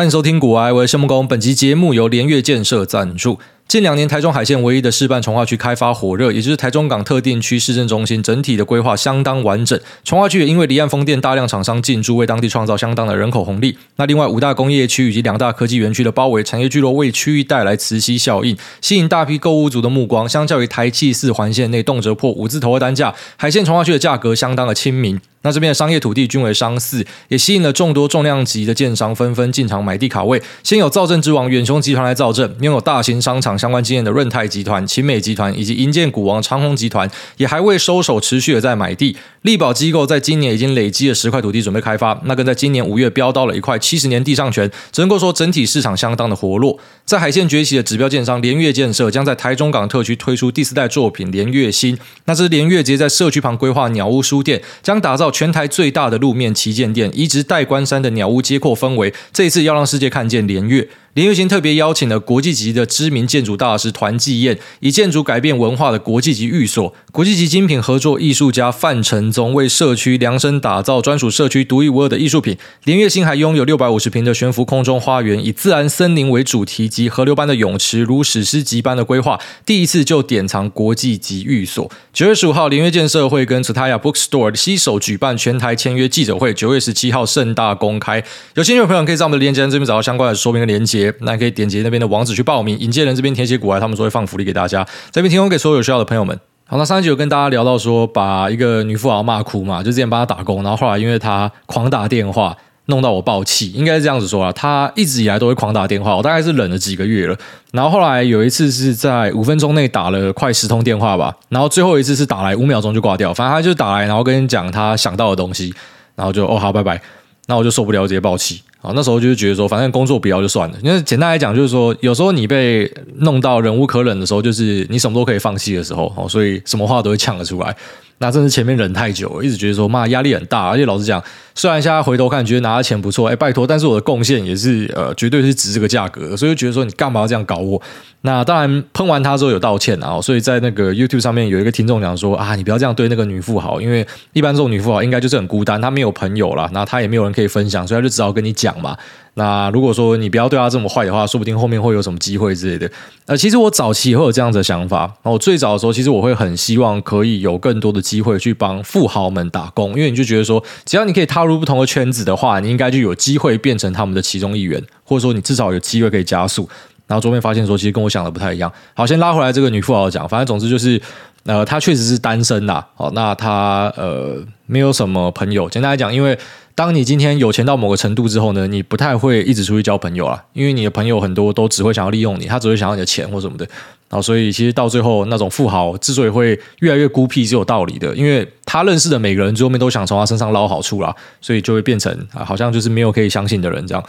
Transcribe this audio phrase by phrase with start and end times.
[0.00, 1.28] 欢迎收听股癌，我是谢孟恭。
[1.28, 3.38] 本期节目由联跃建设赞助。
[3.68, 9.78] 近两年，台中海线唯一的示范重划区开发火热，也就是台中港特定区市政中心，整体的规划相当完整。
[10.02, 13.76] 重划区也因为离岸风电大量厂商进驻，为当地创造相当的人口红利。
[13.96, 20.26] 那另外五大工业区以及两大科技园区的包围，产业聚落为区域带来磁吸效应，吸引大批购物族的目光。
[20.26, 25.20] 相较于台七四环线内动辄破五字头的单价，海线重划区的价格相当的亲民。
[25.42, 30.40] 那这边的商业土地均为商四，也吸引了众多重量级的建商纷纷进场买地卡位。
[30.62, 39.16] 先有造镇之王远雄集团来造镇，拥有大型商场相关经验的润泰集团、勤美集团以及银建股王长鸿集团，也还未收手，持续的在买地。
[39.42, 46.78] 力保机构在今年已经累积了十块土地准备开发，那跟在今年五月标到了一块七十年地上权，只能够说整体市场相当的活络。
[47.06, 59.12] 在海线崛起的指标建商联跃建设将在台中港特区推出第四代作品联跃新，那这是联跃直接在社区旁规划鸟屋书店，将打造全台最大的路面旗舰店，移植带关山的鸟屋街阔氛围。
[59.32, 60.88] 这一次要让世界看见连月。
[61.14, 72.56] 联跃新特别邀请了国际级的知名建筑大师团继彦，以建筑改变文化的国际级寓所，国际级精品合作艺术家范承宗为社区量身打造专属社区独一无二的艺术品。
[72.84, 81.90] 联跃新还拥有六百五十平的悬浮空中花园，以自然森林为主题及河流般的泳池，如史诗级般的规划，第一次就典藏国际级寓所。
[82.12, 88.22] 九月十五号，联跃建设会跟 Tsutaya Bookstore 携手举办全台签约记者会，九月十七号盛大公开。
[88.54, 90.99] 有兴趣的朋友可以在我们的链接这边找到相关的说明和链接。
[91.20, 96.38] 那可以点击那边的网址去报名，引荐人这边填写股癌，他们说会放福利给大家，这边提供给所有有需要的朋友们。
[96.66, 104.52] 好，那上一集有跟大家聊到说，把一个女富豪骂哭嘛，就之前帮她打工，然后后来因为她狂打电话，弄到我爆气，应该是这样子说啦。
[104.52, 107.36] 她一直以来都会狂打电话，我大概是忍了几个月了，
[107.72, 115.74] 然后后来有一次是在五分钟内打了快十通电话吧，然后最后一次是打来五秒钟就挂掉，反正他就打来，然后跟你讲他想到的东西，
[116.14, 117.02] 然后就哦好，拜拜，
[117.50, 118.62] 那我就受不了，直接暴气。
[118.80, 120.78] 啊，那时候就是觉得说，反正工作不要就算了。
[120.82, 126.10] 因为简单来讲，就是说，有时候你被弄到忍无可忍的时候，就是你什么都可以放弃的时候。
[126.16, 127.76] 哦，所以什么话都会呛了出来。
[128.22, 130.68] 那真是前面忍太久，一直觉得说，妈压力很大。
[130.68, 131.22] 而且老实讲，
[131.54, 136.36] 虽然现在回头看觉得拿的钱不错，哎，拜托，但是我的贡献也是呃，绝对是值这个价格。
[136.36, 137.80] 所以就觉得说，你干嘛要这样搞我？
[138.20, 140.20] 那当然喷完他之后有道歉啊。
[140.20, 148.94] 所以在那个 YouTube 上面有一个听众讲说啊，你不要这样对那个女富豪，因为一般这种女富豪应该就是很孤单，她没有朋友啦，那她也没有人可以分享，所以她就只好跟你讲嘛。
[149.34, 152.90] 那如果说你不要对他这么坏的话，说不定后面会有什么机会之类的。
[153.26, 155.12] 呃，其实我早期也会有这样子的想法。
[155.22, 166.68] 我最早的时候，其实我会很希望可以有更多的机会去帮富豪们打工，因为你就觉得说，只要你可以踏入不同的圈子的话，你应该就有机会变成他们的其中一员，或者说你至少有机会可以加速。
[167.06, 168.72] 然后后面发现说，其实跟我想的不太一样。
[168.94, 171.00] 好，先拉回来这个女富豪讲，反正总之就是，
[171.44, 172.86] 呃，她确实是单身啦。
[172.94, 175.68] 好，那她呃没有什么朋友。
[175.68, 176.38] 简单来讲，因为
[176.80, 183.66] 当你今天有钱到某个程度之后呢，你不太会一直出去交朋友了，因为你的朋友很多都只会想要利用你，他只会想要你的钱或什么的。
[184.08, 194.02] 然后所以其实到最后，那种富豪之所以会越来越孤僻是有道理的，因为他认识的每个人最后面都想从他身上捞好处啦，所以就会变成啊，好像就是没有可以相信的人这样。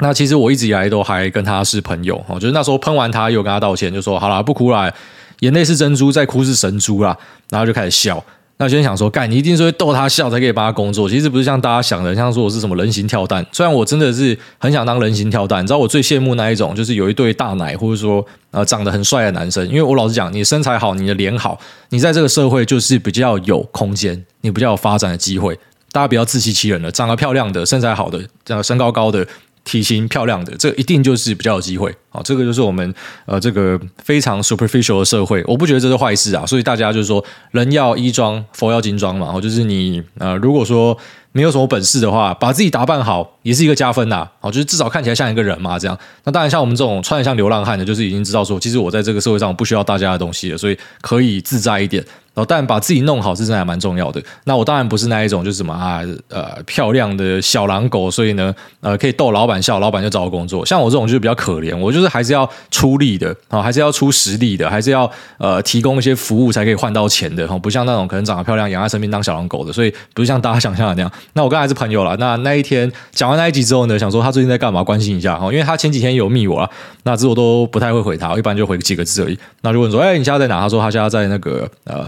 [0.00, 4.92] 那其实我一直以来都还跟他是朋友，哦就是那时候喷完他，又跟他道歉，就说好了，不哭了，
[5.40, 7.16] 眼泪是珍珠，再哭是神珠啦，
[7.48, 8.22] 然后就开始笑。
[8.58, 13.44] 那先想说，干，你一定是会逗他笑才可以帮他工作，其实不是像大家想的，像说我是什么人形跳蛋。
[13.52, 19.68] 虽然我真的是很想当人形跳蛋，你知道我最羡慕那一种，就是有一对大奶，或者说呃长得很帅的男生。
[19.68, 25.58] 因为我老实讲，你身材好，你的脸好，你在这个社会就是比较有空间，你比较有发展的机会。
[25.92, 29.26] 大家不要自欺欺人了，长得漂亮的、身材好的、这样身高高的。
[29.66, 32.22] 体型漂亮的，这一定就是比较有机会啊！
[32.24, 32.94] 这个就是我们
[33.26, 36.46] 呃这个非常 superficial 的社会，我不觉得这是坏事啊。
[36.46, 39.26] 所以大家就是说，人要衣装，佛要金装嘛。
[39.26, 40.96] 然哦，就是你呃，如果说
[41.32, 44.28] 没有什么本事的话，把自己打扮好也是一个加分呐。
[44.40, 45.98] 哦，就是至少看起来像一个人嘛，这样。
[46.22, 52.04] 那当然，像我们这种穿得像流浪汉的，就是已经知道说，其实我在这个社会上我不需要大家的东西了，所以可以自在一点。
[52.36, 54.22] 然后，但把自己弄好是真的还蛮重要的。
[54.44, 60.64] 那我当然不是那一种，就是什么啊，呃，漂亮的小狼狗，所以呢，呃，可以逗老板笑，老板就找我工作。
[60.66, 67.46] 像我这种就是比较可怜，我就是还是要出力的啊，还是要出实力的，还是要呃提供一些服务才可以换到钱的。
[67.58, 71.10] 不像那种可能长得漂亮，养在身边当小狼狗的，所以不是像大家想象的那样。
[71.32, 72.14] 那我刚才是朋友了。
[72.18, 76.68] 那那一天讲完那一集之后呢，想说他最近在干嘛，关心一下哈，因为他前几天有密我了，
[77.04, 79.38] 那这我都不太会回他，我一般就回几个字而已。
[79.62, 80.60] 那就问说，哎，你现在在哪？
[80.60, 82.06] 他说他现在在那个呃。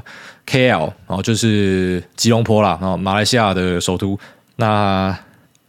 [0.49, 4.19] KL 哦，就是吉隆坡啦，然后马来西亚的首都。
[4.56, 5.17] 那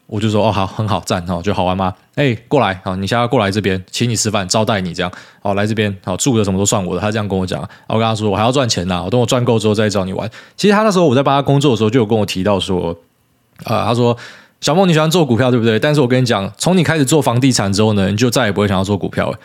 [0.08, 1.94] 我就说哦，好，很好，赞哦，就好玩吗？
[2.16, 5.12] 哎，过来，好，你现在过来这边，请你吃饭，招待你这样。
[5.44, 7.02] 好，来这边，好，住的什么都算我的。
[7.02, 10.28] 他这样跟我讲，我跟他说，我还要赚钱呐，我等我赚够之后再找你玩。
[10.58, 12.92] 其实他那时候我在帮他工作的时候，就有跟我提到说，
[13.66, 14.18] 啊、呃，他说
[14.62, 15.78] 小梦，你喜欢做股票对不对？
[15.78, 19.38] 但是我跟你讲，从你开始做房地产之后呢，你就再也不会想要做股票了。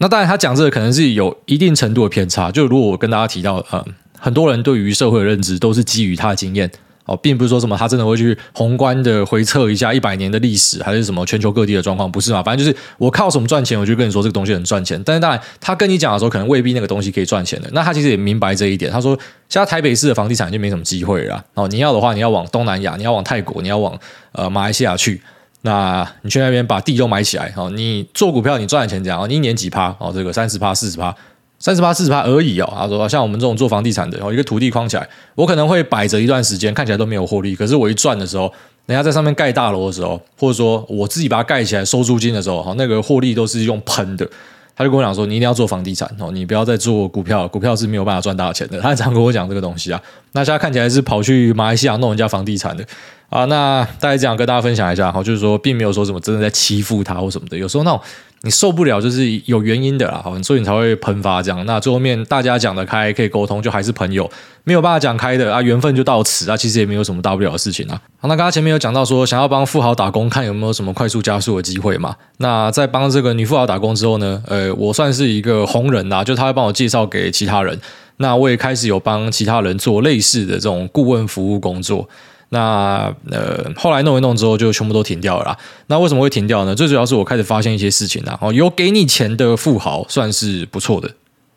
[0.00, 2.52] 那当然，他讲这个可能是有一定程度的偏差。
[2.52, 3.84] 就如果我跟大家提到，嗯，
[4.18, 6.70] 很多人对于社会的认知都是基于他的经验。
[7.04, 12.42] 哦，并不是说什么他真的会去宏观的回测一下一百年的历史，还是什么全球各地的状况，不是嘛？
[12.42, 15.02] 反正就是我靠什么赚钱，我就跟你说这个东西很赚钱。
[15.06, 17.70] 但是当然，他跟你讲的时候，可能未必那个东西可以赚钱的。
[17.72, 18.92] 那他其实也明白这一点。
[18.92, 19.18] 他说，
[19.48, 21.42] 现在台北市的房地产就没什么机会了。
[21.54, 23.98] 哦，你要的话，你要往东南亚，你要往泰国，你要往
[24.32, 25.18] 呃马来西亚去。
[25.62, 27.50] 那你去那边把地都买起来。
[27.56, 29.96] 哦，你做股票，你赚的钱讲哦，你一年几趴？
[29.98, 31.16] 哦，这个三十趴、四十趴。
[31.58, 32.72] 三十八、四十趴而已哦。
[32.76, 37.54] 他说，像我们这种做房地产的，然后一个土地框起来，我可能会摆着一段时间，看起来都没有获利。
[37.56, 38.52] 可是我一赚的时候，
[38.86, 44.28] 人家在上面盖大楼的时候，或者说我自己把它盖起来收租金的时候，哈，那个获利都是用喷的。
[44.76, 48.80] 他就跟我讲说，你一定要做房地产哦，你不要再做股票，股票是没有办法赚大钱的。
[48.80, 50.00] 他常跟我讲这个东西啊。
[50.30, 52.86] 那现在看起来是跑去马来西亚弄人家房地产的
[53.28, 53.44] 啊。
[53.46, 58.00] 那大概这样跟大家分享一下，哈，就是说并没有说什么真的在欺负他或什么的，有时候那种。
[58.42, 61.66] 你受不了就是有原因的啦，好，所以你才会喷发这样。
[61.66, 64.24] 那最后面大家讲得开，可以沟通，就还是朋友；
[64.62, 68.00] 没有办法讲开的啊，缘分就到此啊，其实也没有什么大不了的事情啊。
[68.20, 72.14] 好，那刚刚前面有讲到说，想要帮富豪打工，看有没有什么快速加速的机会嘛？
[72.36, 77.76] 那在帮这个女富豪打工之后呢，呃，我算是一个红人啦，就他会帮我介绍给其他人。
[78.18, 82.08] 那我也开始有帮其他人做类似的这种顾问服务工作。
[82.50, 85.56] 那呃，后来弄一弄之后，就全部都停掉了啦。
[85.88, 86.74] 那为什么会停掉呢？
[86.74, 88.38] 最主要是我开始发现一些事情啦。
[88.40, 91.10] 哦，有给你钱的富豪算是不错的，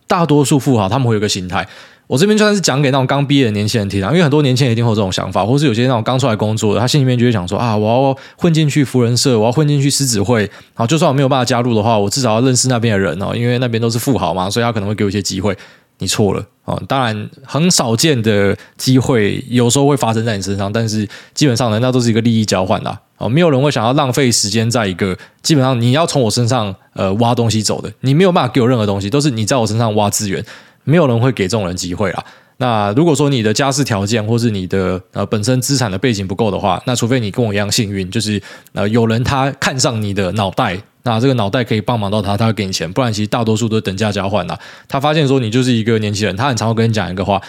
[0.07, 1.67] 大多数富豪他们会有个心态。
[2.07, 10.51] 我这边就算是讲给那种刚毕业的年轻人听啊，因为很多年轻人一定会有这种想法，或是有些那种刚出来工作的，他心里面就会想说啊，我要混进去福人社，我要混进去狮子会。
[10.73, 15.57] 好，就算我没有办法加入的话，我至少要认识那边的人哦，因为那边都是富豪嘛，所以他可能会给我一些机会。
[16.01, 16.81] 你错了啊！
[16.88, 23.00] 当然，很少见的机会有时候会发生在你身上，但是基本上呢，那都是一个利益交换啦。
[23.18, 30.44] 哦，没有人会想要浪费时间在一个基本上你要从我身上呃挖东西走的，你没有办法给我任何东西，都是你在我身上挖资源，
[30.83, 32.25] 没有人会给这种人机会啦。
[32.57, 38.42] 那如果说你的家世条件或是你的呃本身资产的背景不够的话，那除非你跟我一样幸运，就是
[38.74, 40.81] 呃有人他看上你的脑袋。
[41.03, 44.45] 那这个脑袋可以帮忙到他，他会给你钱，不然其实大多数都是等价交换。
[44.88, 47.42] 他发现说你就是一个年轻人，他很常会跟你讲一个话，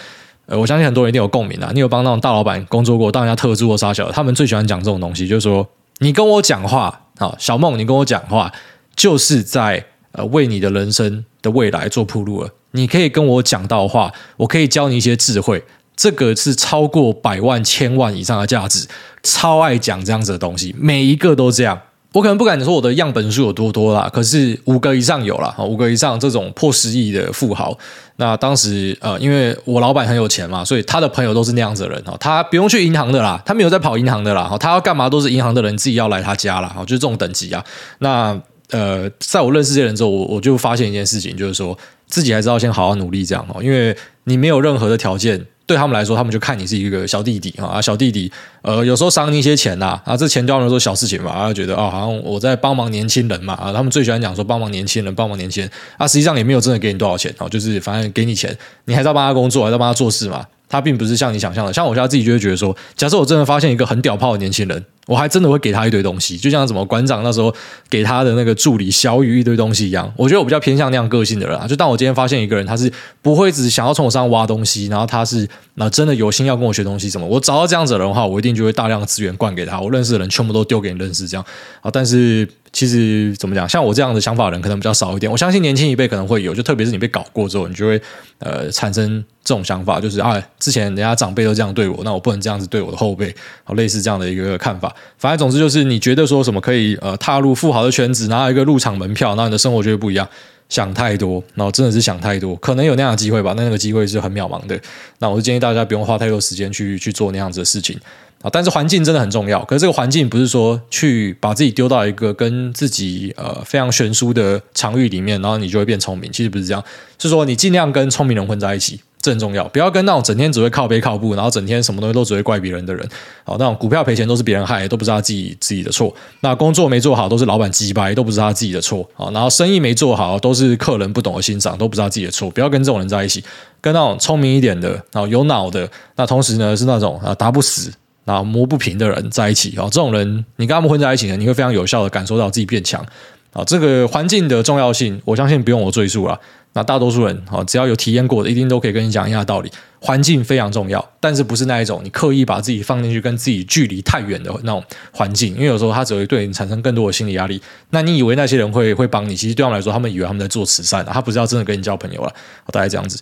[0.46, 1.70] 呃，我相信很多人一定有共鸣啊。
[1.74, 5.68] 你有帮那种大老板工作过，当人家特助或杀小，他们最喜欢讲这种东西，就是说
[5.98, 8.50] 你跟我讲话，啊，小梦，你跟我讲话，
[8.96, 12.50] 就是在呃为你的人生的未来做铺路了。
[12.70, 15.62] 你可以跟我讲到话，我可以教你一些智慧，
[15.94, 18.88] 这个是超过百万、千万以上的价值，
[19.22, 21.78] 超爱讲这样子的东西，每一个都这样。
[22.12, 27.76] 我可能不敢说我的样本数有多多啦，可是五个以上有啦，五个以上这种破十亿的富豪。
[28.16, 37.64] 那当时呃，因为我老板很有钱嘛，所以他的朋友都是那样子的人哈，他不用去银行的啦，他没有在跑银行的啦，他要干嘛都是银行的人自己要来他家啦，就是这种等级啊。
[38.00, 38.38] 那
[38.70, 41.76] 呃，在我认识这些人之后，我我就发现一件事情，就是说
[42.06, 45.46] 自己还是要先好好努力这样哦，因为你没有任何的条件。
[45.66, 48.30] 对他们来说，他们就看你是一个小弟弟啊，小弟弟，
[48.62, 58.56] 呃，有时候赏你一些钱呐，啊，这钱对他们来说小事情嘛，啊，觉得啊，好像我在帮忙年轻人嘛，啊，他们最喜欢讲说帮忙年轻人，帮忙年轻人，啊，实际上也没有真的给你多少钱，啊，就是反正给你钱，
[58.86, 64.84] 你还在帮他工作，还在帮他做事嘛，他并不是像你想象的，像我现在自己就会觉得说，假设我真的发现一个很屌炮的年轻人。
[65.08, 67.52] 我还真的会给他一堆东西，就像什么馆长那时候
[67.90, 70.10] 给他的那个助理小雨一堆东西一样。
[70.16, 71.66] 我觉得我比较偏向那样个性的人啊。
[71.66, 77.26] 就当我今天发现一个人，他是不会只想要从我身上挖东西，然后他是那真的有心要跟我学东西什么。
[77.26, 79.80] 我找到这样子的人的话，我一定就会大量的资源灌给他。
[79.80, 81.44] 我认识的人全部都丢给你认识，这样
[81.80, 81.90] 啊。
[81.92, 85.30] 但是其实怎么讲，像我这样的想法的人可能比较少一点。
[85.30, 88.00] 我相信年轻一辈可能会有，就特别是你被搞过之后，你就会
[88.38, 94.94] 呃产生这种想法，就是啊，之前人家长辈都这样对我，那我不能这样子对我的后辈，好类似这样的一个看法。
[95.18, 100.26] 反正总之就是，你觉得说什么可以呃踏入富豪的圈子，拿到一个入场门票，那你的生活就会不一样。
[100.68, 104.80] 想太多，然后真的是想太多，可能有那样的机会吧，那那个机会是很渺茫的。
[105.18, 107.94] 那我是建议大家不用花太多时间去去做那样子的事情
[108.42, 108.50] 啊。
[108.52, 116.30] 但是环境真的很重要，可是这个环境不是说去把自己丢到一个跟自己呃非常悬殊的场域里面，然后你就会变聪明。
[116.30, 116.84] 其实不是这样，
[117.18, 119.00] 是说你尽量跟聪明人混在一起。
[119.22, 123.08] 这很重要，不要跟那种整天只会靠背靠步，然后整天什么东西都只会怪别人的人。
[123.44, 126.12] 好，那种股票赔钱都是别人害，都不是他自己自己的错。
[126.40, 129.08] 那工作没做好都是老板鸡掰，都不是他自己的错。
[129.14, 132.50] 好，然后生意没做好都是客人不懂得欣赏，都不是他自己的错。
[132.50, 133.44] 不要跟这种人在一起，
[133.80, 137.92] 跟那种聪明一点的，然后有脑的，那同时呢是那种啊打不死、
[138.24, 139.74] 然后磨不平的人在一起。
[139.76, 143.04] 哦，这种人你跟他们混在一起呢，你会非常有效的感受到自己变强。
[143.52, 146.40] 啊，这个环境的重要性，我相信不用我赘述了。
[146.72, 149.70] 那大多数人啊，只要有体验过的，一定都可以跟你讲一样的道理。
[150.00, 157.60] 环境非常重要，但是不是那一种你刻意把自己放进去跟自己距离太远的那种环境，因为有时候他只会对你产生更多的心理压力。
[157.90, 162.32] 那你以为那些人会会帮你，其实对他们来说，他们以为他们在做慈善，他不是要真的跟你交朋友了。
[162.68, 163.20] 大概这样子。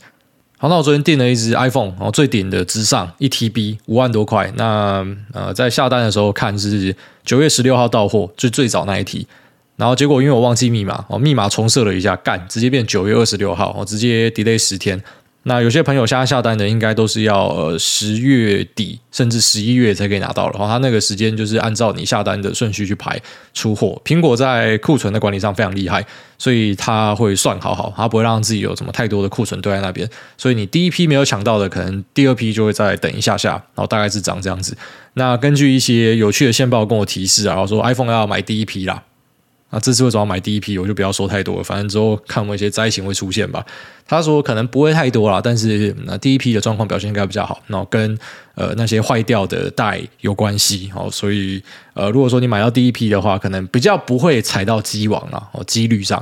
[0.63, 4.53] 好，那我昨天订了一只 iPhone，然后最顶的之上一 TB 五万多块。
[4.57, 5.03] 那
[5.33, 9.27] 呃，在下单的时候看是九月十六号到货，最最早那一题。
[9.77, 15.03] 然后结果因为我忘记密码，哦，密码重设了一下，干直接变九月二十六号，我直接 delay 十天。
[15.45, 23.19] 那有些朋友现在下单的应该都是要呃十月底甚至十一月才可以拿到了，然后他那个时间就是按照你下单的顺序去排
[23.55, 24.01] 出货。
[24.05, 26.05] 苹果在库存的管理上非常厉害，
[26.37, 30.07] 所以他会算好好，他不会让自己有什么太多的库存堆在那边。
[30.37, 34.77] 所以你第一批没有抢到的，可能第二批就会再等一下下，然后大概是长这样子。
[35.15, 39.03] 那根据一些有趣的线报跟我提示啊，然后说 iPhone 要买第一批啦。
[39.71, 40.77] 那这次为什么要买第一批？
[40.79, 43.65] 我就不要说太多了，反正之后看我们一些灾情会出现吧。
[44.07, 47.63] 他说可能不会太多啦，但是那第一批的状况表现应该比较好。
[47.69, 48.19] 那跟
[48.57, 51.63] 呃那些坏掉的带有关系哦，所以
[51.95, 56.21] 呃如果说你买到第一批的话，可能比较不会踩到鸡网啊哦，几率上，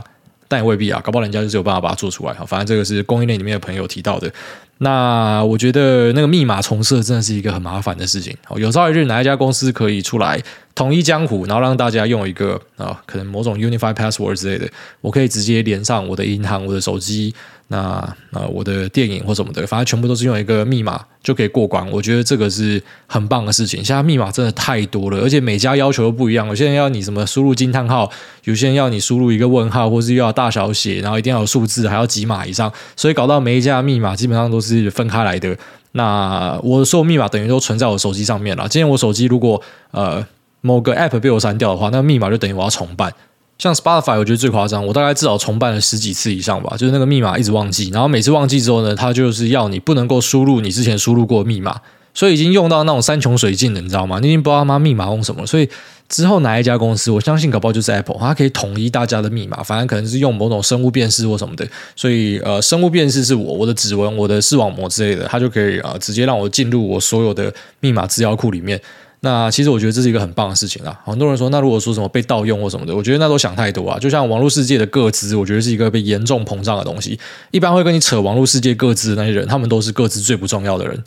[0.48, 2.34] 但也未必啊，搞不好人家就是有办法把它做出来。
[2.46, 4.32] 反正这个是供应链里面的朋友提到的。
[4.78, 8.36] 那我觉得那个密码重设真的是一个很麻烦的事情。
[8.56, 10.40] 有朝一日哪一家公司可以出来
[10.74, 17.34] 统一江湖，然后让大家用一个啊，可能某种 Unified Password 之类的，我可以直接连上我的银行、我的手机。
[17.70, 21.86] 那呃，我的电影或什么的，反正全部都是用一个密码就可以过关。
[21.90, 23.84] 我觉得这个是很棒的事情。
[23.84, 26.48] 现在密码真的太多了，而且每家要求都不一样。
[26.48, 28.10] 有些人要你什么输入惊叹号，
[28.44, 32.72] 有些人要你输入一个问号，或是又要大小写，然后一定要有数字，还要几码以上。
[32.96, 35.54] 所以搞到每一家密码基本上都是分开来的。
[35.92, 38.66] 那我所有密码等于都存在我手机上面了。
[38.68, 39.60] 今天我手机如果
[39.90, 40.24] 呃
[40.62, 43.12] 某个 App 被我删掉的话，那密码就等于我要重办。
[43.58, 51.80] 像 Spotify，我觉得最夸张，我大概至少重办了十几次以上吧，就是那个密码一直忘记，然后每次忘记之后呢，它就是要你不能够输入你之前输入过的密码，
[52.14, 54.20] 所以已经用到那种山穷水尽了，你知道吗？
[54.20, 55.68] 你已经不知道他妈密码用什么，所以
[56.08, 68.80] 之后哪一家公司，我相信搞不好就是 Apple，它可以统一大家的密码，反正可能是用某种生物辨识或什么的，所以呃，生物辨识是我我的指纹、我的视网膜之类的，它就可以啊、直接让我进入我所有的密码资料库里面。
[69.20, 70.96] 那其实我觉得这是一个很棒的事情啦！
[71.04, 73.98] 很多人说，那如果说什么被盗用或什么的，我觉得那都想太多啊。
[73.98, 77.18] 就像网络世界的各自，我觉得是一个被严重膨胀的东西。
[77.50, 81.02] 一般会跟你扯网络世界各自的那些人，他们都是各自最不重要的人。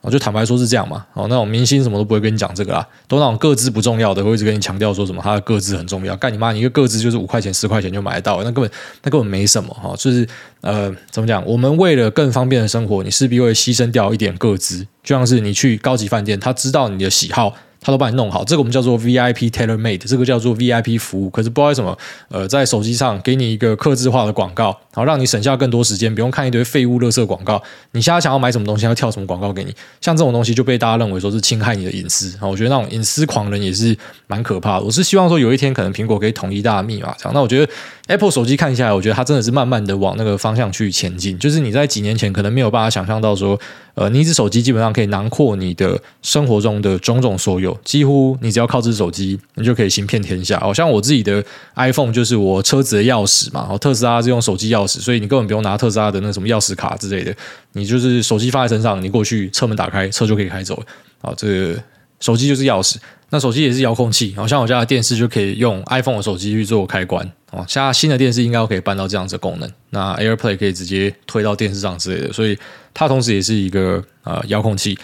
[0.00, 6.16] 我就坦白说是这样嘛，哦，那种明星什么都不会跟你讲这个啦，都那种个资不重要的，会一直跟你强调说什么他的个资很重要。
[6.16, 8.70] 干你妈，你一个个资就是五块钱、十块钱就买得到，那根本
[9.02, 9.94] 那根本没什么哈。
[9.96, 10.26] 就是
[10.60, 11.44] 呃，怎么讲？
[11.44, 17.54] 我们为了更方便的生活，你势必会牺牲掉一点个资，就像是你去高级饭店，他知道你的喜好。
[17.80, 21.30] 他都帮你弄好，这个我们叫做 VIP tailor made，这个叫做 VIP 服务。
[21.30, 21.96] 可是不知道为什么，
[22.28, 27.62] 呃，在手机上给你一个客制化的广告，好让你省下更多时间，不用看一堆废物、垃圾广告。
[27.92, 29.72] 你现在想要买什么东西，要跳什么广告给你？
[30.00, 32.36] 像这种东西就被大家认为说是侵害你的隐私。
[32.42, 34.84] 我觉得那种隐私狂人也是蛮可怕的。
[34.84, 37.32] 我是希望说有一天可能苹果可以统一大的密码这样。
[37.32, 37.72] 那我觉得
[38.08, 41.38] Apple 手机看下来，我觉得它真的是慢慢的往那个方向去前进。
[41.38, 43.56] 就是你在几年前可能没有办法想象到说。
[43.94, 50.56] 呃，你一只手机基本上可以囊括你的生活中的种种所有，几乎你只要靠这只手机，你就可以行遍天下。
[50.60, 57.34] 好像我自己的 iPhone 就是我车子的钥匙嘛，然后特斯拉是用手机钥匙，所以你根本不用拿特斯拉的那什么钥匙卡之类的，
[57.72, 60.86] 你就是手机放在身上，你过去车门打开，车就可以开走了。
[61.20, 61.82] 好，这个
[62.20, 62.96] 手机就是钥匙。
[63.30, 67.62] 那手机也是遥控器，好像我家的电视就可以用 iPhone 的手机去做开关哦。
[67.68, 72.58] 现在新的电视应该可以办到这样子的功能，那 AirPlay 可以直接推到电视上之类的，所以
[72.94, 74.98] 它同时也是一个呃遥控器。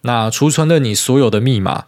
[0.00, 1.84] 那储存了你所有的密码，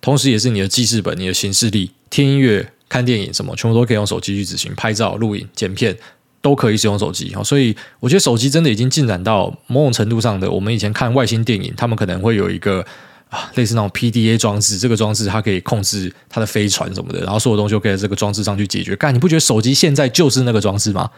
[0.00, 4.74] 同时也是你的记事本、你的行事历，听音乐、看电影什么，全部都可以用手机去执行。
[4.74, 5.94] 拍照、录影、剪片
[6.44, 7.34] 都可以使用手机。
[7.42, 12.84] 所以我觉得手机真的已经进展到某种程度上的，我们以前看外星电影，他们可能会有一个。
[13.56, 18.94] 类似那种 PDA 装置，这个装置它可以控制它的飞船什么的，然后所有东西都可以在这个装置上去解决。
[18.94, 21.10] 但，你不觉得手机现在就是那个装置吗？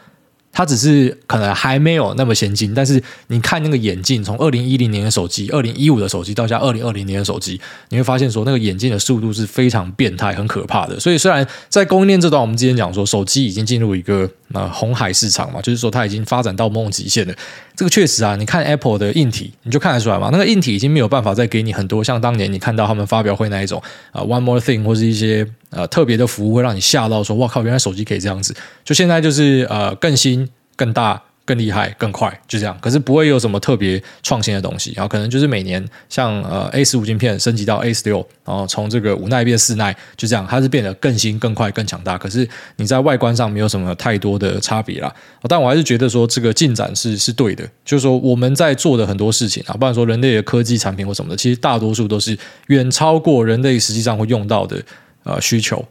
[0.56, 7.60] 它只是可能还没有那么先进，但是你看那个眼镜，从二零一零年的手机、二零一五的手机到现在二零二零年的手机，
[7.90, 10.98] 你会发现说那个眼镜的速度是非常变态、很可怕的。
[10.98, 17.34] 所以虽然在供应链这段，我们之前讲说手机已经进入一个呃红海市场嘛，就是说它已经发展到某种极限了。
[17.76, 25.46] 这个确实啊，你看 Apple 的硬体，你就看得出来嘛，那个硬体已经没有办法再给你很多像当年你看到他们发表会那一种啊、One More Thing 或是一些。
[25.70, 28.54] 呃，特别的服务会让你吓到，说哇靠，原来手机可以这样子。
[28.82, 32.76] 就现在就是呃，更新、更大、更厉害、更快，就这样。
[32.82, 42.18] 可是不会有什么特别创新的东西，然后可能就是每年像呃 A 十五晶片升级到 A 十六，然后从这个五奈变四奈，就这样，它是变得更新、更快、更强大。
[42.18, 45.14] 可是你在外观上没有什么太多的差别啦。
[45.48, 52.36] 但我还是觉得说这个进展是是对的，就是说我们在做的很多事情啊，不然说人类的科技产品或什么的，其实大多数都是
[52.66, 54.82] 远超过人类实际上会用到的
[55.22, 55.86] 呃需求。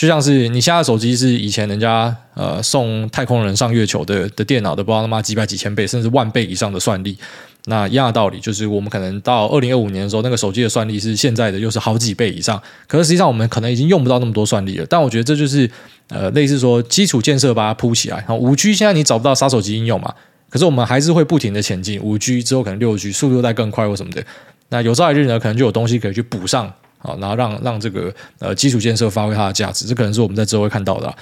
[0.00, 7.14] 就像是你现在手机是以前人家呃送太空人上月球的的电脑的，不知道他妈几百几千倍甚至万倍以上的算力，
[7.66, 12.58] 那一样的道理，就是我们可能到二零二五年的时候，那个手机的算力是现在的又是好几倍以上。
[12.86, 14.86] 可是实际上我们可能已经用不到那么多算力了。
[14.88, 15.70] 但我觉得这就是
[16.08, 18.16] 呃类似说基础建设把它铺起来。
[18.20, 20.14] 然后五 G 现在你找不到杀手级应用嘛，
[20.48, 22.00] 可是我们还是会不停的前进。
[22.00, 24.24] 五 G 之后可能六 G 速度再更快或什么的，
[24.70, 26.72] 那有朝一日呢，可能就有东西可以去补上。
[27.02, 31.12] 好，然后让让这个呃基础建设发挥它的价值，这可能是我们在之后会看到的。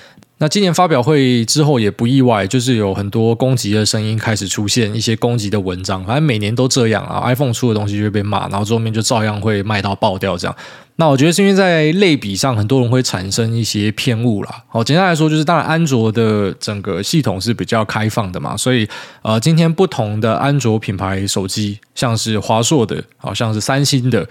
[0.41, 6.05] 那今年发表会之后也不意外，就是有很多攻击的声音开始出现，一些攻击的文章。
[6.05, 10.57] 反正每年都这样啊，iPhone 出的东西就会被骂，然后后面就照样会卖到爆掉这样。
[10.95, 14.63] 那我觉得是因为在类比上，很多人会产生一些偏误啦。
[14.69, 18.89] 好，简单来说就是，当然安卓的整个系统是比较开放的嘛，所以
[19.23, 24.29] 呃，今天不同的安卓品牌手机，像是华硕的，好像是三星的。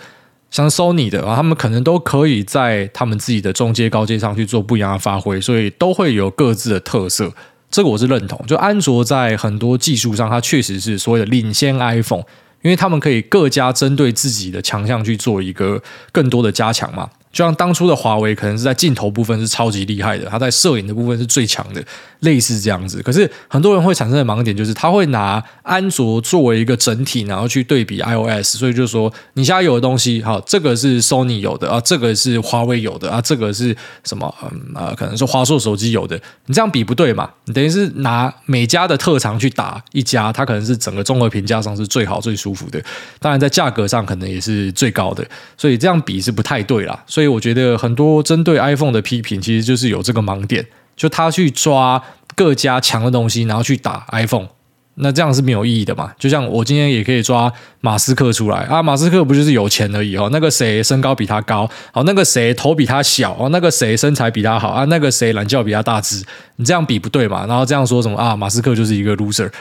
[0.50, 7.32] 像 Sony 的啊，他们可能都可以在他们自己的中阶、高阶上去做不一样的发挥，所以都会有各自的特色。
[7.70, 8.42] 这个我是认同。
[8.48, 12.24] 就安卓在很多技术上，它确实是所谓的领先 iPhone，
[12.62, 15.82] 因为他们可以各家针对自己的强项去做一个
[16.14, 17.10] 更多的加强嘛。
[17.38, 21.80] 就像当初的华为，可能是在镜头部分是超级厉害的，它在摄影的部分是最强的，
[22.22, 23.00] 类似这样子。
[23.04, 28.58] 可是很多人会产生的盲点就是，他会拿安卓作为一个整体，然后去对比 iOS。
[28.58, 34.34] 所以就是说，你现在有的东西，好，这个是 Sony 有的啊，这个是华为有的啊，这个是什么？
[34.42, 36.20] 嗯啊，可能是华硕手机有的。
[36.48, 37.30] 你这样比不对嘛？
[37.46, 42.82] 你等于是拿每家的特长去打一家，它可能是整个综合评价上是最好、最舒服的。
[43.20, 45.24] 当然，在价格上可能也是最高的。
[45.56, 47.00] 所以这样比是不太对啦。
[47.06, 47.27] 所以。
[47.28, 50.66] 我觉得很多针对 iPhone 的批评，其实就是有这个盲点，
[50.96, 52.02] 就他去抓
[52.36, 54.48] 各家强的东西，然后去打 iPhone，
[54.96, 56.12] 那这样是没有意义的嘛？
[56.18, 60.30] 就像我今天也可以抓马斯克出来啊，马斯克不就是有钱而已哦？
[60.32, 66.24] 那个谁身高比他高，好，那个谁头比他小，哦，那个谁身材比他好啊，那个谁懒觉比他大只，
[66.56, 67.46] 你这样比不对嘛？
[67.46, 68.36] 然后这样说什么啊？
[68.36, 69.52] 马斯克就是一个 loser，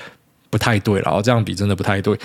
[0.48, 2.18] 不太对了，哦，这样比真的不太对。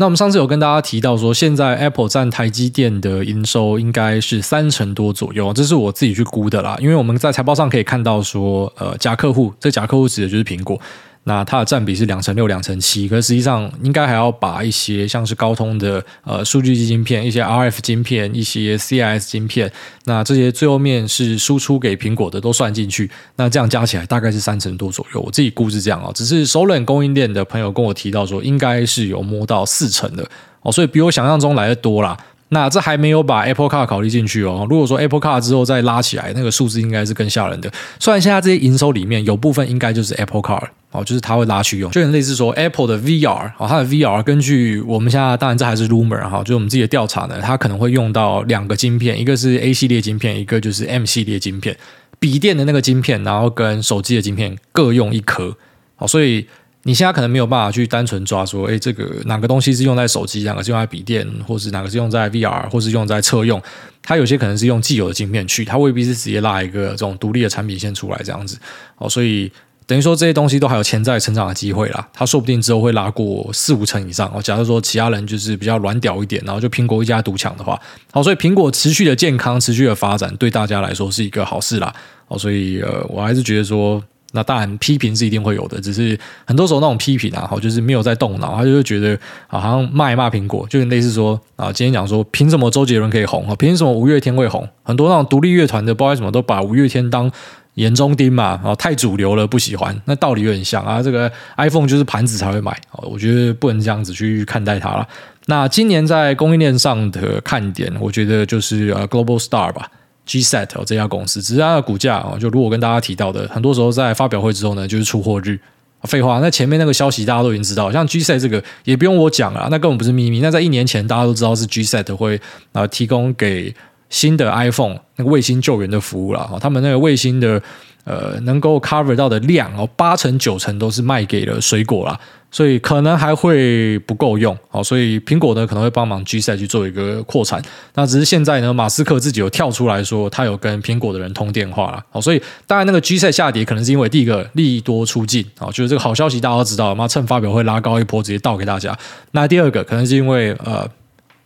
[0.00, 6.76] 那我们上次有跟大家提到说，现在 Apple 占台积电的营收应该是三成多左右，这是我自己去估的啦。
[6.80, 10.80] 因为我们在财报上可以看到说，呃，假客户，这假客户指的就是苹果。
[11.28, 19.70] 那它的占比是两成六、两成七，可实际上应该还要把一些像是高通的呃数据晶片、一些 RF 晶片、一些 CIS 晶片，
[20.06, 25.20] 那这些最后面是输出给苹果的都算进去，那这样加起来大概是三成多左右。
[25.20, 30.26] 我自己估是这样哦，只是首冷供应链的朋友跟我提到说，应该是有摸到四成的
[30.62, 32.16] 哦，所以比我想象中来的多啦。
[32.50, 34.66] 那这还没有把 Apple Car 考虑进去哦。
[34.68, 37.70] 如果说 Apple Car 之后再拉起来，那个数字应该是更吓人的。
[37.98, 40.62] 虽然现在这些营收里面有部分应该就是 Apple Car。
[40.90, 51.76] 哦，就是它会拉去用，就很类似说 Apple 的 VR 哦，它的 VR 根据我们现在当然这还是 rumor 哈，就我们自己的调查呢，它可能会用到两个晶片，一个是 A 系列晶片，一个就是 M 系列晶片，
[52.18, 55.54] 笔电的那个晶片，然后跟手机的晶片各用一颗。
[55.94, 56.46] 好，所以
[56.88, 63.62] 你现在可能没有办法去单纯抓说，哎，这个哪个东西是用在手机，哪个是用在笔电，或是哪个是用在 VR，或是用在车用，
[64.02, 68.58] 它有些可能是用既有的晶片去，它未必是直接拉一个这种独立的产品线出来这样子。
[68.96, 69.52] 哦，所以。
[69.88, 74.42] 等于说这些东西都还有潜在成长的机会啦，它说不定之后会拉过四五成以上哦。
[74.42, 77.80] 假如说其他人就是比较软屌一点，然后就苹果一家独强的话，
[78.12, 81.90] 好，所以苹果持续的健康、持续的发展，对大家来说是一个好事啦。
[82.26, 94.68] 哦，所以呃，我还是觉得说，那当然批评是一定会有的，只是很多时候那种批评啊，好，就是没有在动脑，他就会觉得好像骂一骂苹果，就类似说啊，今天讲说凭什么周杰伦可以红啊，凭什么五月天会红？
[94.82, 97.30] 很多那种独立乐团的，不知道为什么都把五月天当。
[97.74, 99.96] 眼中钉嘛，哦，太主流了，不喜欢。
[100.04, 105.06] 那道理有点像啊，这个 iPhone 就是盘子才会买，啊，我觉得不能这样子去看待它了。
[105.46, 109.88] 那今年在供应链上的看点，我觉得就是呃 Global Star 吧
[110.28, 115.58] ，G-SAT 这家公司，只是它的股价哦，就如我跟大家提到的，很多时候在发表会之后呢，就是出货日。
[116.04, 120.38] 废话，那前面那个消息大家都已经知道，像 G-SAT 这个也不用我讲了，那根本不是秘密。
[120.38, 123.74] 那在一年前大家都知道是 G-SAT 会啊提供给。
[124.10, 127.62] 新的 iPhone 那个卫星救援的服务了哈，他们那个卫星的
[128.08, 132.18] 呃能够 cover 到的量哦，八成九成都是卖给了水果啦。
[132.50, 137.62] 所以可能还会不够用，哦，所以苹果呢可能会帮忙 G 赛去做一个扩产。
[137.92, 148.96] 那只是现在呢，马斯克自己有跳出来说，他有跟苹果的人通电话了，哦，所以当然那个 G 赛下跌，可能是因为第一个利多出尽，啊，就是这个好消息大家都知道，嘛，趁发表会拉高一波，直接倒给大家。
[149.32, 150.88] 那第二个可能是因为呃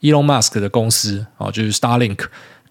[0.03, 2.19] ，Elon Musk 的公司啊，就是 Starlink。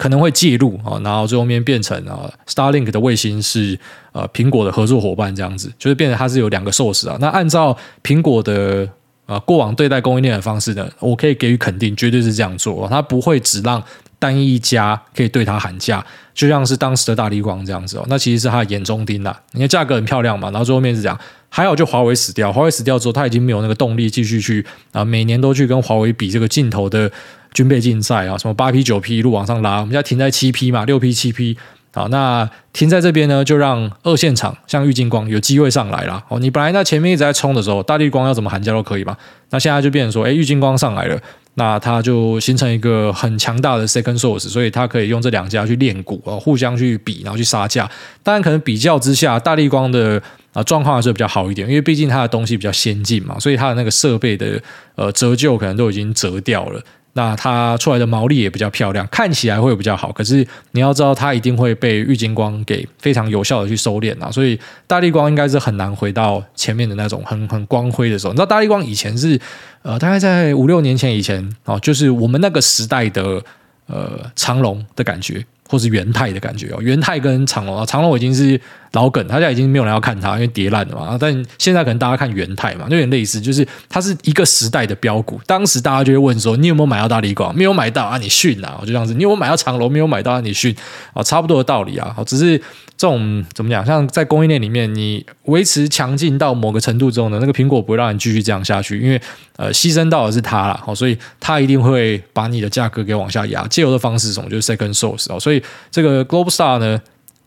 [0.02, 3.78] 可能会介入啊，然后最后面变成啊，Starlink 的卫星是
[4.14, 7.16] 呃苹果的合作伙伴这样子，就是变成它是有两个 source 啊。
[7.22, 8.90] 那按照苹果的
[9.28, 13.84] 呃过往对待供应链的方式呢，我可以给予肯定，绝对是这样做，它不会只让
[14.18, 18.06] 单一家可以对它喊价，就像是当时的大立光这样子哦。
[18.10, 21.16] 那其实是它的眼中钉啦，因为价格很漂亮嘛，然后最后面是这样，
[21.48, 27.12] 还好就华为死掉，华为死掉之后，它已经没有那个动力继续去啊每年都去跟华为比这个镜头的。
[27.54, 31.58] 军备竞赛啊，什么八 P 九 P 一路往上拉，我们现在停在七 P 嘛，六 P 七 P
[31.94, 36.24] 好，那停在这边呢，就让二线厂像玉晶光有机会上来了。
[36.30, 39.18] 哦，你本来那前面一直在冲的时候，大力光要怎么喊价都可以嘛。
[39.50, 41.20] 那现在就变成说，哎，玉晶光上来了，
[41.56, 47.92] 那它就形成一个很强大的 second source，所以它可以用这两家去练鼓啊，互相去比，然后去杀价。
[48.24, 50.22] 当然，可能比较之下，大力光的
[50.54, 54.58] 啊状况还是比较好一点，因为毕竟它的东西比较先进嘛，所以它的那个设备的
[54.96, 56.82] 呃折旧可能都已经折掉了。
[57.14, 60.12] 那它出来的毛利也比较漂亮，看起来会比较好。
[60.12, 64.32] 可是你要知道，它一定会被郁金光给非常有效的去收敛啊。
[64.32, 68.34] 所以大立光应该是很难回到前面的那种很很光辉的时候。
[68.34, 69.40] 你知道大立光以前是
[69.82, 73.44] 呃，大概在五六年前以前哦，就是我们那个时代的
[73.88, 75.46] 呃长龙的感觉。
[75.72, 78.60] 或是元太的感觉哦，元太跟长隆啊，长龙已经是
[78.92, 81.18] 老梗，他现在已经没有人要看它，因为跌烂了嘛。
[81.18, 85.40] 但现在可能大家看元太嘛，就有点类似，就是它是一个时代的标股。
[85.46, 87.56] 当时大家就会问说，你有没有买到大立光？
[87.56, 88.80] 没有买到啊，你逊啊！
[88.82, 89.90] 就这样子，你有没有买到长隆？
[89.90, 90.76] 没有买到啊，你逊
[91.14, 92.14] 啊，差不多的道理啊。
[92.26, 92.58] 只是
[92.98, 93.86] 这种怎么讲？
[93.86, 99.22] 像在供应链里面，你维持强劲到某个程度之后呢，那个苹果不会让你继续这样下去，因为
[99.56, 103.66] 呃，牺牲到的是它了，好，所以它一定会把你的价格给往下压。
[103.68, 104.50] 借由的方式是什么？
[104.50, 107.02] 就是 second source 哦，所以这个 Globalstar 呢，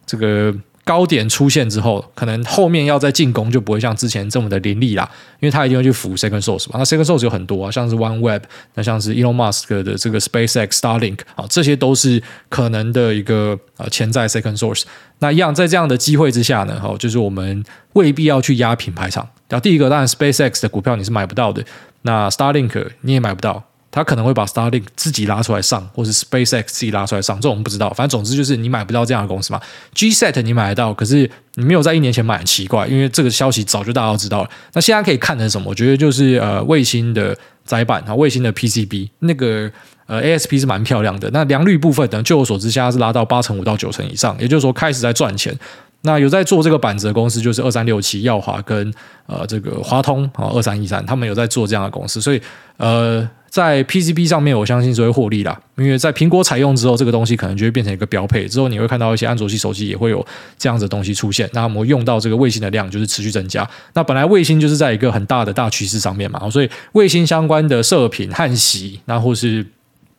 [0.07, 0.55] 这个。
[0.87, 6.75] 高点出现之后，可能后面要再进攻就不会像之前这么的凌厉啦，因为它一定会去扶 second source 嘛。
[6.75, 8.43] 那 second source 有很多啊，像是 OneWeb，
[8.75, 14.83] 那像是 Elon Musk 的这个 SpaceX、Starlink 啊，这些都是可能的一个呃潜在 second source。
[15.21, 19.27] 那一样在这样的机会之下呢，哈，就是我们未必要去压品牌厂。
[19.49, 21.65] 然后第一个当然 SpaceX 的股票你是买不到的，
[22.03, 23.65] 那 Starlink 你也买不到。
[23.95, 27.89] 他可能会把 Starlink 自己拉出来上，或是 SpaceX 自己拉出来上，这我们不知道。
[27.91, 29.61] 反正总之就是你买不到这样的公司嘛。
[29.95, 34.51] GSAT 你买得到，可是你没有在一年前买，很奇怪，因为这个消息早就大家都知道了。
[34.73, 35.69] 那现在可以看的是什么？
[35.69, 39.71] 我觉得就是呃卫星的载板啊，卫星的 PCB 那个
[40.07, 41.31] 呃 ASP 是蛮漂亮的。
[41.33, 45.57] 那良率部分呢，据我所知，现在是拉到八成五到九成以上，也就是说开始在赚钱。
[46.05, 48.95] 那有在做这个板子的公司就是二三六七耀华跟
[49.27, 52.41] 呃这个华通啊二三一三，他们有在做这样的公司，所以
[52.79, 53.29] 呃。
[53.55, 58.49] 在 PCB 上面，我相信是会获利啦，因为在苹果采用之后，这个东西可能就会变成一个标配。
[58.49, 60.27] 之后你会看到一些安卓系手机也会有
[60.59, 61.49] 这样子的东西出现。
[61.53, 63.65] 那我们用到这个卫星的量就是持续增加。
[63.93, 69.65] 那本来卫星就是在一个很大的大趋势上面嘛，所以卫星相关的射频、焊锡，那或是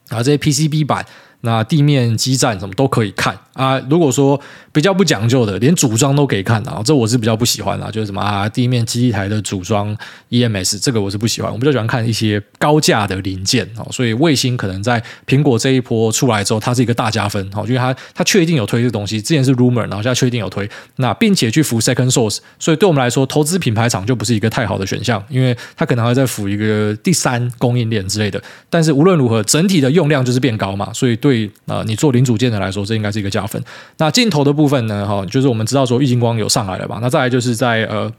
[0.07, 1.05] 啊这些 PCB 板。
[1.45, 3.79] 那地面基站什么都可以看啊。
[3.89, 4.39] 如果说
[4.73, 7.89] 比较不讲究的，连组装都可以看啊，这我是比较不喜欢啊。
[7.89, 9.95] 就是什么啊，地面基地台的组装
[10.31, 11.49] EMS，这个我是不喜欢。
[11.49, 13.87] 我比较喜欢看一些高价的零件哦。
[13.91, 28.41] 所以卫星可能在苹果这一波出来之后，它是一个大加分哦，因为它它确定有推这个东西，之前是 rumor，然后现在确定有推，那并且去扶 second source，所以对我们来说，投资品牌厂就不是一个太好的选项，因为它可能还会再扶一个第三供应链之类的。
[28.69, 31.34] 但是无论如何，整体的用量就是变高嘛，所以对。
[31.35, 33.61] 对啊，你做零组件的来说，这应该是一个加分。
[33.97, 35.05] 那镜头的部分呢？
[35.05, 36.99] 哈，就是我们知道说，玉晶光有上来了吧？
[37.01, 38.11] 那再来就是在呃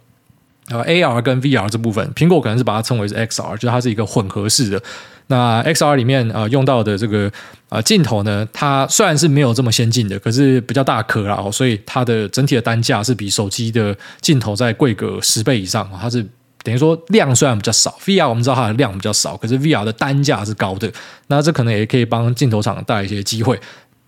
[0.69, 4.83] 呃 AR 跟 VR 这部分，苹果可能是把它称为是 XR，就是它是一个混合式的。
[5.29, 7.31] 那 XR 里面、呃、用到的这个、
[7.69, 16.27] 呃、镜头呢，它虽然是没有这么先进的，可是比较大颗啦，所以它的整体的单价是比手机的镜头再贵个十倍以上，它是。
[16.67, 20.91] 等于说量虽然比较少，VR 我们知道它的量比较少，可是 VR 的单价是高的，
[21.29, 23.57] 那这可能也可以帮镜头厂带来一些机会。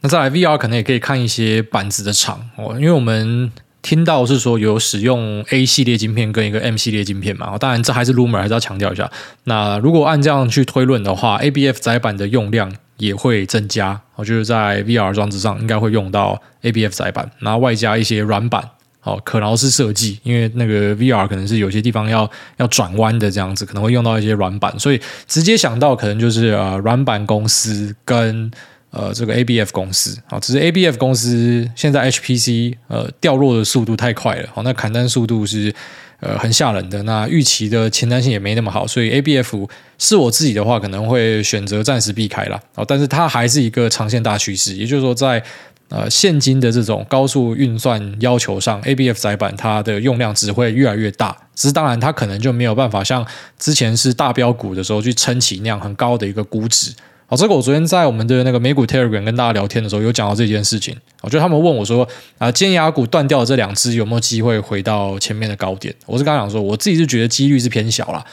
[0.00, 9.08] 那再来 VR 可能也可以看一些板子的厂哦，因为我们听到是说有使用 A 系列晶片跟一个 M 系列晶片嘛，当然这还是 rumor，还是要强调一下。
[9.44, 18.68] 那如果按这样去推论的话，ABF 载板的用量也会增加，我觉得在 VR 装置上应该会用到 ABF 载板，然后外加一些软板。
[19.04, 28.50] 哦，可劳式设计，因为那个 VR 可能是有些地方要要转弯的这样子，可能会用到一些软板，所以直接想到可能就是呃软板公司跟
[28.90, 35.72] 呃这个 ABF 公司啊，只是 ABF 公司现在 HPC 呃掉落的速度太快了，好，那砍单速度是
[36.20, 45.42] 呃很吓人的，那预期的前瞻性也没那么好，所以 ABF 是我自己的话可能会选择暂时避开了，哦，但是它还是一个长线大趋势，也就是说在。
[45.88, 51.36] 呃，现今的这种高速运算要求上，ABF 载板它的用量只会越来越大。
[51.54, 53.26] 只是当然，它可能就没有办法像
[53.58, 56.92] 之前是大标股的时候去撑起那样很高的一个估值。
[57.26, 60.96] 好，这个我昨天在我们的那个美股 Telegram 跟大家聊天的时候有讲到这件事情。
[61.20, 65.94] 我觉得他们问我说啊，尖牙股断掉的这两只有没有机会回到前面的高点？
[66.06, 68.24] 我是刚刚讲说，我自己是觉得几率是偏小啦。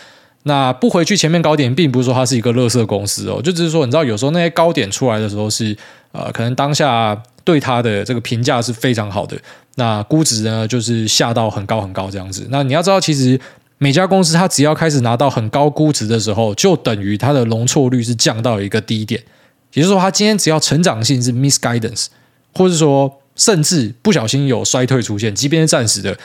[0.44, 5.76] 那不回去前面高点，并不是说它是一个垃圾公司哦，就只是说你知道，有时候那些高点出来的时候是
[6.16, 7.22] 呃，可能当下。
[7.46, 9.38] 对它的这个评价是非常好的，
[9.76, 12.48] 那估值呢，就是下到很高很高这样子。
[12.50, 13.40] 那你要知道，其实
[13.78, 19.22] 每家公司它只要开始拿到很高估值的时候，就等于它的容错率是降到一个低点。
[19.74, 22.08] 也就是说，它今天只要成长性是 misguidance，
[22.56, 26.18] 或者说甚至不小心有衰退出现，即便是暂时的，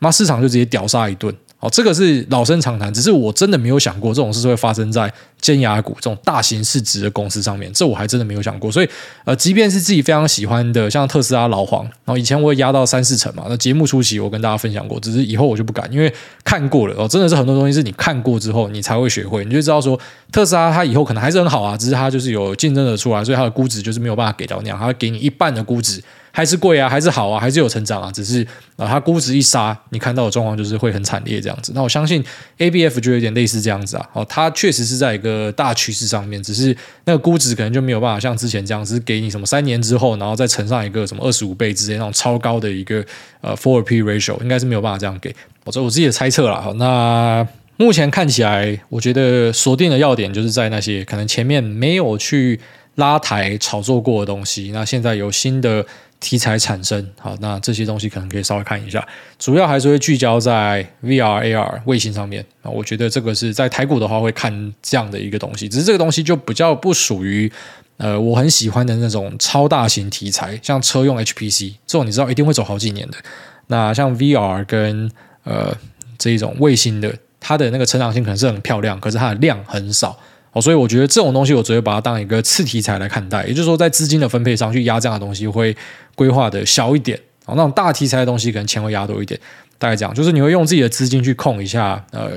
[0.00, 1.32] 那市场就直接屌杀一顿。
[1.60, 8.70] 哦，这个是老生常谈，只是我真的没有想过这种事会发生在尖牙股这种大型市值的公司上面，这我还真的没有想过。
[8.70, 8.88] 所以，
[9.24, 13.46] 呃，即便是自己非常喜欢的，像特斯拉老黄，然后以前我也压到三四成嘛。
[13.48, 16.12] 那节目初期我跟大家分享过，只是以后我就不敢，因为
[16.44, 19.98] 看过了哦，真的是很多东西是你看过之后你才会学会，你就知道说
[20.30, 26.02] 特斯拉它以后可能还是很好啊，只是它就是有竞争者出来，所以它的估值就是没有办法给到那样，它会给你一半的估值。
[26.36, 28.44] 还是贵啊，还是好啊，还是有成长啊，只是
[28.76, 31.70] 啊，它估值一杀，你看到的状况就是会很惨烈这样子。
[31.76, 32.24] 那我相信
[32.58, 43.04] ABF 就有点类似这样子啊，哦，它确实是在一个大趋势上面，只是那个估值可能就没有办法像之前这样子给你什么三年之后，然后再乘上一个什么二十五倍之类那种超高的一个
[43.40, 45.32] 呃 four P ratio，应该是没有办法这样给。
[45.64, 46.68] 我这我自己的猜测啦。
[46.74, 52.58] 那目前看起来，我觉得锁定的要点就是在那些可能前面没有去
[52.96, 55.86] 拉抬炒作过的东西，那现在有新的。
[56.24, 59.06] 题材产生好，那这些东西可能可以稍微看一下，
[59.38, 62.70] 主要还是会聚焦在 VR、AR 卫星上面啊。
[62.70, 67.52] 我觉得这个是在台股的话会看这样的一个东西，只是这个东西就比较不属于
[67.98, 73.18] 呃我很喜欢的那种超大型题材，像车用 HPC 这种，你知道一定会走好几年的。
[73.66, 75.10] 那像 VR 跟
[75.42, 75.76] 呃
[76.16, 80.18] 这一种卫星的，它的那个成长性可能是很漂亮，可是它的量很少。
[80.52, 85.76] 哦，所以我觉得这种东西我只会把它当一个次题材来看待，也就是说，在资金的分配上去压这样的东西会
[86.14, 87.18] 规划的小一点。
[87.46, 89.38] 哦，那种大题材的东西可能钱会压多一点。
[89.78, 92.30] 大概这样，就是你会用自己的资金去控一下，呃，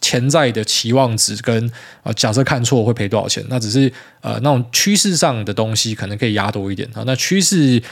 [0.00, 1.70] 潜在的期望值跟
[2.02, 3.44] 呃，假设看错会赔多少钱。
[3.48, 7.02] 那只是呃，那种趋势上的东西可能可以压多一点啊。
[7.06, 7.82] 那趋势。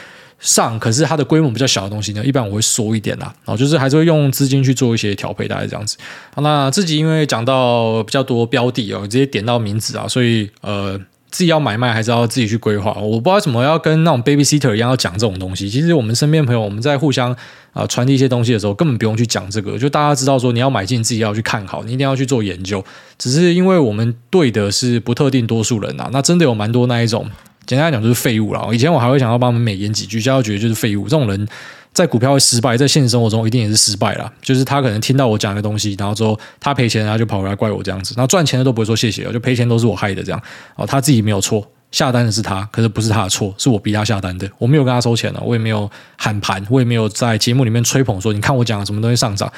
[0.45, 5.97] 上，可是它的规模比较小的东西呢，一般我会缩一点啦，然后就是还是会用资金去做一些调配，大概这样子。
[6.37, 11.01] 那自己因为讲到比较多标的哦，直接点到名字啊，所以呃，
[11.33, 12.93] 自己要买卖还是要自己去规划。
[12.93, 15.69] 我不知道为什么要跟那种 babysitter 一样要讲这种东西。
[15.69, 17.35] 其实我们身边朋友我们在互相
[17.73, 22.85] 啊传递一些东西的时候，根本不用去讲这个，就大家知道说你要买进，自己要去看好，你一定要去做研究。
[23.19, 27.29] 只是因为我们对的是不特定多数人啊，那真的有蛮多那一种。
[27.65, 28.69] 简单来讲就是废物了。
[28.75, 31.05] 以前我还会想要帮他们美言几句，现在觉得就是废物。
[31.05, 31.49] 这种人
[31.93, 34.33] 在股票会失败，在现实生活中一定也是失败了。
[34.41, 38.15] 就是他可能听到我讲的东西，然后之后他赔钱，然后就跑回来怪我这样子。
[38.17, 40.43] 那赚钱的都不会说谢谢，就赔钱都是我害的这样。
[40.77, 44.51] 哦，他自己没有错，下单的是他，可是不是他的错，是我逼他下单的。
[44.59, 49.53] 我没有跟他收钱了，我也没有喊盘，我也没有在节目里面吹捧说，你看我讲的什么东西上涨。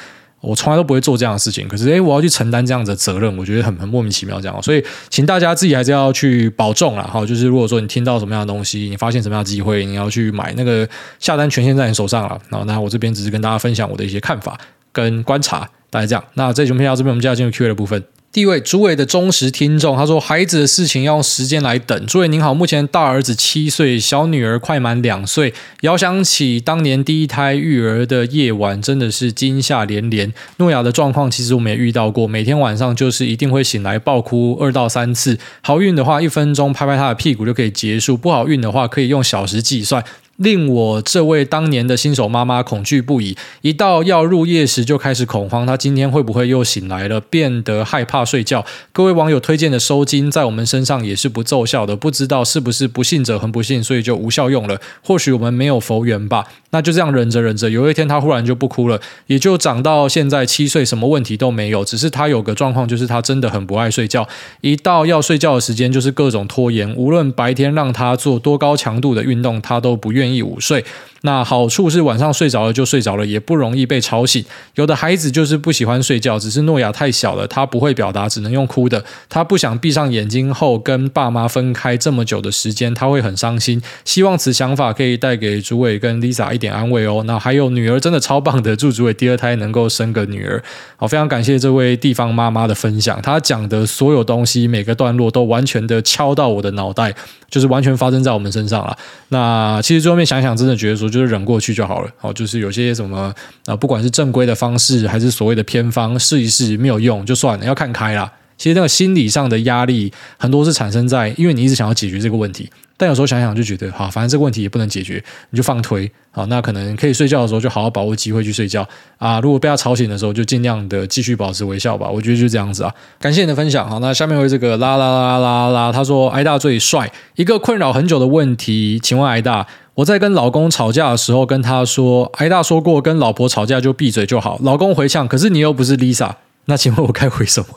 [0.45, 7.03] 我从来都不会做这样的事情，可是诶，我要去承担这样的责任，我觉得很很莫名其妙这样，所以请大家自己还是要去保重了。
[7.03, 7.25] 哈。
[7.25, 10.87] 就是如果说你听到什么样的东西，你发现什么样的机会，你要去买那个
[11.19, 12.39] 下单权限在你手上了。
[12.49, 14.57] 然后那我这边只是跟大家分享我的一些看法
[14.95, 16.23] 跟观察，大概这样。
[16.35, 18.01] 那这节目到这边，我们就要进入 Q&A 的部分。
[18.31, 25.53] 第一位，主委的忠实听众，他说：“孩子的事情要用时间来等。”主委您好，目前大儿子七岁，小女儿快满两岁。
[25.81, 30.33] 遥想起当年第一胎育儿的夜晚，真的是惊吓连连。
[30.57, 35.39] 诺亚的状况，其实我们也遇到过，每天晚上就是一定会醒来爆哭二到三次。
[35.61, 40.03] 好运的话，一分钟拍拍他的屁股就可以结束；不好运的话，可以用小时计算。
[40.37, 47.21] 令我这位当年的新手妈妈恐惧不已，一到要入夜时就开始恐慌，她今天会不会又醒来了？
[47.21, 48.65] 变得害怕睡觉。
[48.91, 54.79] 各位网友推荐的收金在我们身上也是不奏效的，不知道是不是不信者恒不信，所以就无效用了。
[55.01, 56.45] 或许我们没有佛缘吧。
[56.71, 61.85] 那就这样忍着忍着，有一天她忽然就不哭了，也就长到现在七岁，什么问题都没有。
[61.85, 64.27] 只是她有个状况，就是她真的很不爱睡觉，
[64.59, 70.83] 一到要睡觉的时间就是各种拖延，无论白天让她做多高强度的运动，她都不愿愿意午睡。
[71.21, 74.45] 那好处是晚上睡着了就睡着了，也不容易被吵醒。
[74.75, 79.03] 有的孩子就是不喜欢睡觉，只是诺亚太小了，他不会表达，只能用哭的。
[79.27, 83.81] 他不想闭上眼睛后跟爸妈分开这么久的时间，他会很伤心。
[84.03, 87.23] 希望此想法可以带给主委跟 Lisa 一点安慰哦。
[87.25, 90.61] 那还有女儿真的超棒的，祝主委第二胎能够生个女儿。
[90.97, 97.15] 好，非常感谢这位地方妈妈的分享，她讲的所有东西每个段落都完全的敲到我的脑袋。
[97.55, 98.97] 就是完全发生在我们身上了。
[99.29, 102.11] 那其实最后面想想，真的觉得说，就是忍过去就好了。
[102.19, 103.33] 哦，就是有些什么
[103.65, 108.29] 啊，不管是正规的方式，还是所谓的偏方，试一试没有用就算了，要看开了。
[108.57, 112.69] 其实那个心理上的压力，很多是产生在因为你一直想要解决这个问题。
[112.97, 116.09] 但有时候想想就觉得，好，反正这个问题也不能解决，你就放推。
[116.31, 119.39] 好，那可能可以睡觉的时候就好好把握机会去睡觉啊。
[119.39, 122.09] 如果被他吵醒的时候，就尽量的继续保持微笑吧。
[122.09, 122.93] 我觉得就这样子啊。
[123.19, 123.89] 感谢你的分享。
[123.89, 127.11] 好，那下面为这个啦啦啦啦啦，他说挨大最帅。
[127.35, 134.59] 一个困扰很久的问题，请问挨大，我在跟老公吵架的时候跟他说，挨大说过跟老婆吵架就闭嘴就好。
[134.63, 136.31] 老公回呛，可是你又不是 Lisa，
[136.65, 137.67] 那请问我该回什么？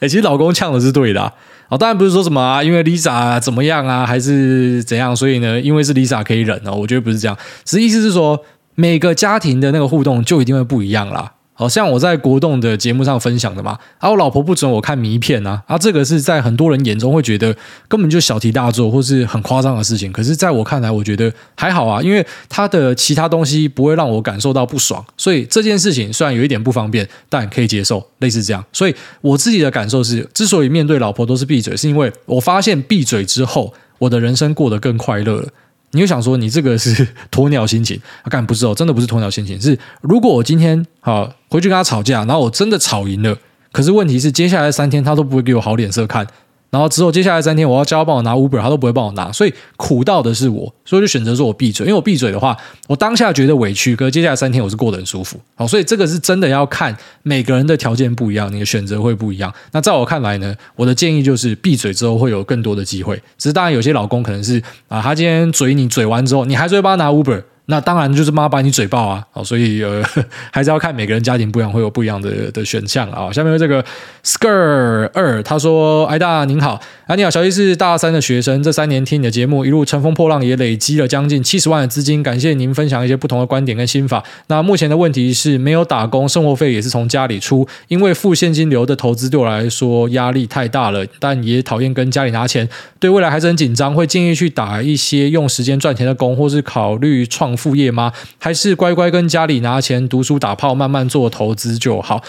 [0.00, 1.78] 诶，其实老公呛的是对的啊。
[1.78, 6.72] 当然不是说什么啊，因为 Lisa 怎么样啊，还是怎样，所以呢，因为是 Lisa 可以忍哦。
[6.72, 11.32] 我觉得不是这样，只是意思是说，每个家庭的那个互动就一定会不一样啦。
[11.60, 17.54] 好像我在国栋的节目上分享的嘛，啊，我老婆不准我看迷片啊，啊，这个是在很多人眼中会觉得
[17.86, 28.64] 根本就小题大做或是很夸张的事情，可是在我看来，我觉得还好啊，因为他的其他东西不会让我感受到不爽，所以这件事情虽然有一点不方便，但可以接受，类似这样。
[28.72, 35.48] 所以我自己的感受是，之所以面对老婆都是闭嘴，是因为我发现闭嘴之后，我的人生过得更快乐了。
[35.92, 38.00] 你又想说，你这个是 鸵鸟心情？
[38.22, 39.60] 啊，干不是哦，真的不是鸵鸟心情。
[39.60, 43.36] 是如果我今天啊回去跟他吵架，然后我真的吵赢了，
[43.72, 46.26] 可是问题是接下来三天他都不会给我好脸色看。
[46.70, 52.56] 然后之后接下来三天我要叫他帮我拿 Uber，他都不会帮我拿，所以苦到的是我，所以就选择说我闭嘴，因为我闭嘴的话，
[52.86, 55.38] 我当下觉得委屈，可是接下来三天我是过得很舒服。
[55.56, 59.52] 好，所以这个是真的要看每个人的条件不一样，你的选择会不一样。
[59.72, 63.16] 那在我看来呢，我的建议就是闭嘴之后会有更多的机会。
[63.36, 67.42] 只是当然有些老公可能是啊，他今天嘴你嘴完之后，你还是会帮他拿 Uber。
[67.70, 69.24] 那当然就是妈把你嘴爆啊！
[69.32, 70.02] 哦，所以呃，
[70.52, 73.30] 还是要看每个人家庭不一样，会有不一样的的选项啊。
[73.32, 73.82] 下面这个
[74.24, 82.24] Skr 二他说：“挨大您好，啊你好，小易是大三的学生，这三年听你的节目，一路乘风破浪，也累积了将近七十万的资金。
[82.24, 84.24] 感谢您分享一些不同的观点跟心法。
[84.48, 98.10] 那目前的问题是没有打工，生活费也是从家里出，因为负现金流的投资对我来说压力太大了，但也讨厌跟家里拿钱，对未来还是很紧张，会建议去打一些用时间赚钱的工，或是考虑创。”副业吗？
[98.38, 102.22] 还是乖乖跟家里拿钱读书打炮，慢慢做投资就好？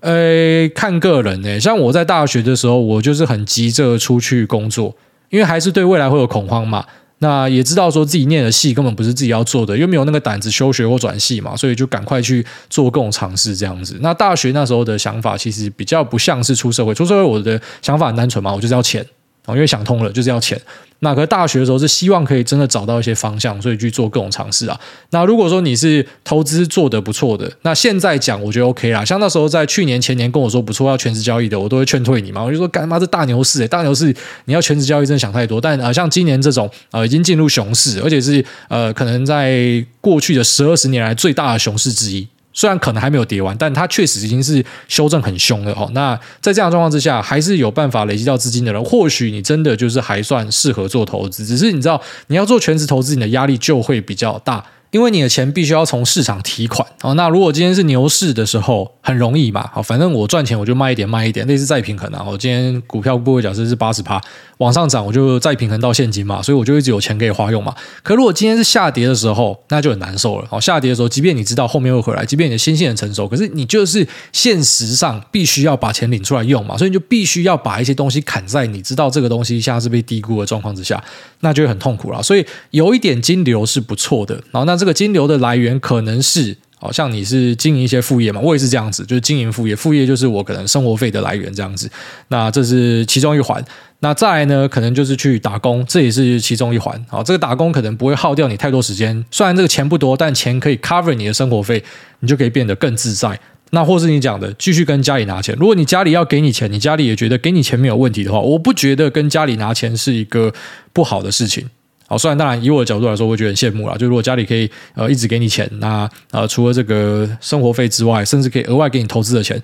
[0.00, 1.60] 呃，看个人呢。
[1.60, 4.96] 像我在大学的时候，我就是很急着出去工作，
[5.30, 6.84] 因为还是对未来会有恐慌嘛。
[7.18, 13.96] 那也知道说自己念的系根本不是自己要做的，又没有那个胆子休学或转系嘛，所以就赶快去做各种尝试这样子。
[14.00, 19.06] 那大学那时候的想法其实比较不像是出社会，出社会我的想法很单纯嘛，我就是要钱。
[19.46, 20.60] 哦因为想通了，就是要钱。
[21.04, 24.80] 那可是大学的时候是希望可以真的找到一些方向，所以去做各种尝试啊。
[25.10, 29.04] 那如果说你是投资做得不错的，那现在讲我觉得 OK 啦。
[29.04, 32.40] 像那时候在去年前年跟我说不错要全职交易的，我都会劝退你嘛。
[32.40, 35.60] 我就说干嘛这大牛市诶，大牛市你要全职交易真的想太多。
[35.60, 42.28] 但啊、呃，像今年这种啊、呃、已经进入熊市，而且是呃可能在过去的十二十年来最大的熊市之一。
[42.52, 45.90] 虽然可能还没有跌完，但它确实已经是修正很凶了哦。
[45.94, 51.46] 那在这样的状况之下，还是有办法累积到资金的人，或许你真的就是还算适合做投资。
[51.46, 54.64] 只是你知道，你要做全职投资，你的压力就会比较大。
[54.92, 62.22] 因为你的钱必须要从市场提款哦，那如果今天是牛市的时候，很容易嘛，好，反正我赚钱我就卖一点卖一点，类似再平衡啊。
[62.28, 64.20] 我今天股票部位假设是八十趴，
[64.58, 67.74] 往上涨我就再平衡到现金嘛，所以我就一直有钱可以花用嘛。
[68.02, 70.46] 可如果今天是下跌的时候，那就很难受了。
[70.50, 81.02] 好，下跌的时候，即便你知道后面会回来，即便你的心性很成熟，可是你就是现实上必须要把钱领出来用嘛，所以你就必须要把一些东西砍在你知道这个东西现在是被低估的状况之下，
[81.40, 82.22] 那就会很痛苦了。
[82.22, 84.34] 所以有一点金流是不错的。
[84.50, 91.88] 然后那这个金流的来源可能是，好像你是经营一些副业嘛，我也是这样子，就是经营副业，副业就是我可能生活费的来源这样子。
[92.26, 93.64] 那这是其中一环。
[94.00, 97.00] 那再来呢，可能就是去打工，这也是其中一环。
[97.08, 101.80] 好，这个打工可能不会耗掉你太多时间，虽然这个钱不多，但钱可以 cover 你的生活费，
[102.18, 103.38] 你就可以变得更自在。
[103.70, 105.54] 那或是你讲的，继续跟家里拿钱。
[105.60, 110.52] 如果你家里要给你钱，你家里也觉得给你钱没有问题的话，我不觉得跟家里拿钱是一个
[110.92, 111.70] 不好的事情。
[112.12, 113.96] 好，虽然当然以我的角度来说，我会觉得很羡慕啦。
[113.96, 119.58] 就如果家里可以呃一直给你钱，那呃除了这个生活费之外，甚至可以额外给你投资的钱，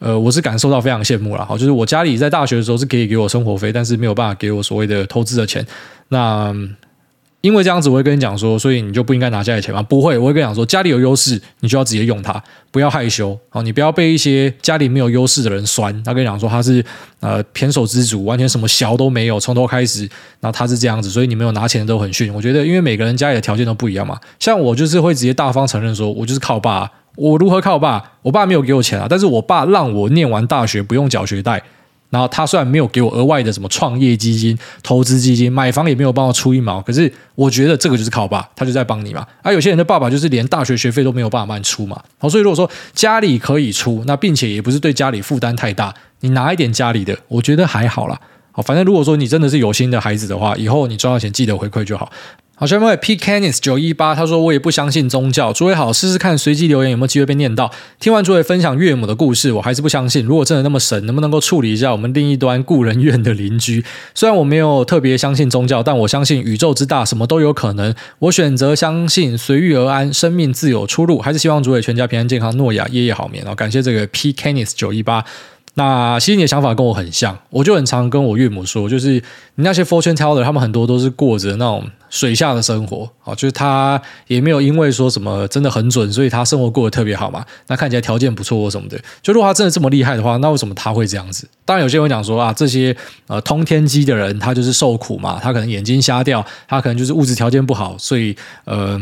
[0.00, 1.46] 呃，我是感受到非常羡慕了。
[1.46, 5.64] 好，就是我家里在大学的时候是可以给我生活费，但是没有办法给我所谓的投资的钱。
[6.08, 6.52] 那
[7.42, 9.82] 因为这样子，我会跟你讲说，所以你就不应该拿家里钱吗？
[9.82, 13.36] 不会，我会跟你讲说，家里有优势，你就要直接用它，不要害羞。
[13.48, 15.92] 好，你不要被一些家里没有优势的人酸。
[16.04, 16.82] 他跟你讲说他是
[17.18, 20.02] 呃胼手之主，完全什么小都没有，从头开始，
[20.40, 22.32] 然后他是这样子，所以你没有拿钱都很逊。
[22.32, 24.16] 我觉得，因为每个人家里的条件都不一样嘛。
[24.38, 26.88] 像我就是会直接大方承认说，我就是靠爸。
[27.16, 28.12] 我如何靠爸？
[28.22, 31.62] 我爸没有给我钱啊，但是我爸让我念完大学不用缴学贷。
[32.12, 39.26] 然后他虽然没有给我额外的什么创业基金、投资基金，买房也没有帮我出一毛，可是我觉得这个就是靠爸，他就在帮你嘛。
[39.42, 41.98] 而、有些人的爸爸就是连大学学费都没有办法帮你出嘛。
[42.18, 48.20] 好，所以如果说家里可以出，那并且也不是对家里负担太大，你拿一点家里的，我觉得还好啦。
[48.54, 52.12] 好，反正如果说你真的是有心的孩子的话，以后你赚到钱记得回馈就好。
[52.54, 55.52] 好，下面 P Canis 九一八，他说我也不相信宗教。
[55.52, 57.72] 诸位好，试试看随机留言有没有机会被念到。
[57.98, 60.24] 听完诸位分享岳母的故事，我还是不相信。
[60.24, 63.84] 如果真的那么神，能不能够处理一下我们另一端故人院的邻居？
[64.14, 67.92] 虽然我没有特别相信宗教，但我相信宇宙之大，什么都有可能。
[68.20, 71.18] 我选择相信随遇而安，生命自有出路。
[71.18, 73.42] 还是希望诸位全家平安健康，诺亚夜夜好眠。
[73.42, 75.24] 然后感谢这个 P Canis 九一八。
[75.74, 79.12] 那其实你的想法跟我很像，我就很常跟我岳母说，就是
[79.54, 87.42] 你那些 fortune teller，他们很多都是过着那种水下的生活，啊，就是他也没有因为说什么真的很准，所以他生活过得特别好嘛。
[87.68, 91.48] 那看起来条件不错或什么的，就如果他真的这么厉害的话，那为什么他会这样子？
[91.64, 92.94] 当然有些人会讲说啊，这些
[93.28, 99.00] 呃通天机的人，他就是受苦嘛，他可能眼睛瞎掉，他可能就是物质条件不好，所以呃。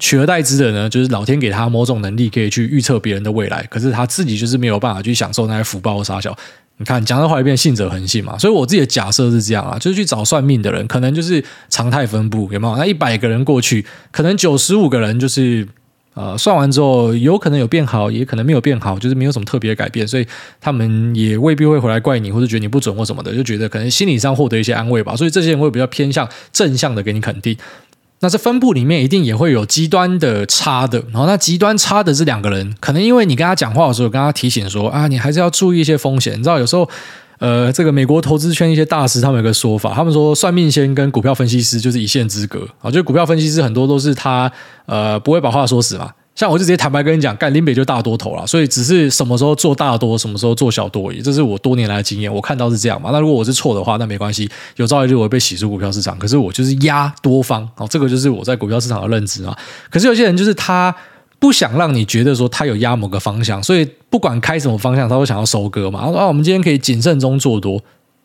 [0.00, 6.36] 取而代之的呢，就是老天给他某种能力，可以去预测别人的未来，可是他自己就是没有办法去享受那些福报和杀小。
[6.78, 8.38] 你看，讲的话也变信者恒信嘛。
[8.38, 12.74] 所以我自己的假设是这样啊，就是去找算命的人，可能就是常态分布，有没有？
[12.78, 15.68] 那一百个人过去，可能九十五个人就是
[16.14, 20.26] 呃，算完之后有可能有变好，也可能没有变好，就是没有什么特别改变，所以
[20.58, 25.14] 他们也未必会回来怪你，或者觉得你不准或什么的，就觉得可能心理上获得一些安慰吧。
[25.14, 27.54] 所以这些人会比较偏向正向的给你肯定。
[28.22, 36.34] 那这分布里面一定也会有极端的差的，然后那极端差的这两个人，可能因为你跟他讲话的时候，跟他提醒说啊，你还是要注意一些风险。
[36.34, 36.86] 你知道有时候，
[37.38, 44.52] 呃，这个美国投资圈一些大师他们有个说法，他们说算命先跟股票分析师就是一线之隔啊，就股票分析师很多都是他
[44.84, 46.10] 呃不会把话说死嘛。
[46.40, 51.20] 像我就直接坦白跟你讲，干林北就大多头了，所以只是什么时候做大多，什么时候做小多而已。
[51.20, 53.10] 这是我多年来的经验，我看到是这样嘛。
[53.12, 56.18] 那如果我是错的话，那没关系，有朝一日我会被洗出股票市场。
[56.18, 59.54] 可是我就是压多方，哦，这个就是我在股票市场的认知啊。
[59.90, 60.96] 可是有些人就是他
[61.38, 66.00] 不想让你觉得说他有压某个方向，所以不管开什么方向，他都想要收割嘛。
[66.06, 67.78] 他说啊，我们今天可以谨慎中做多，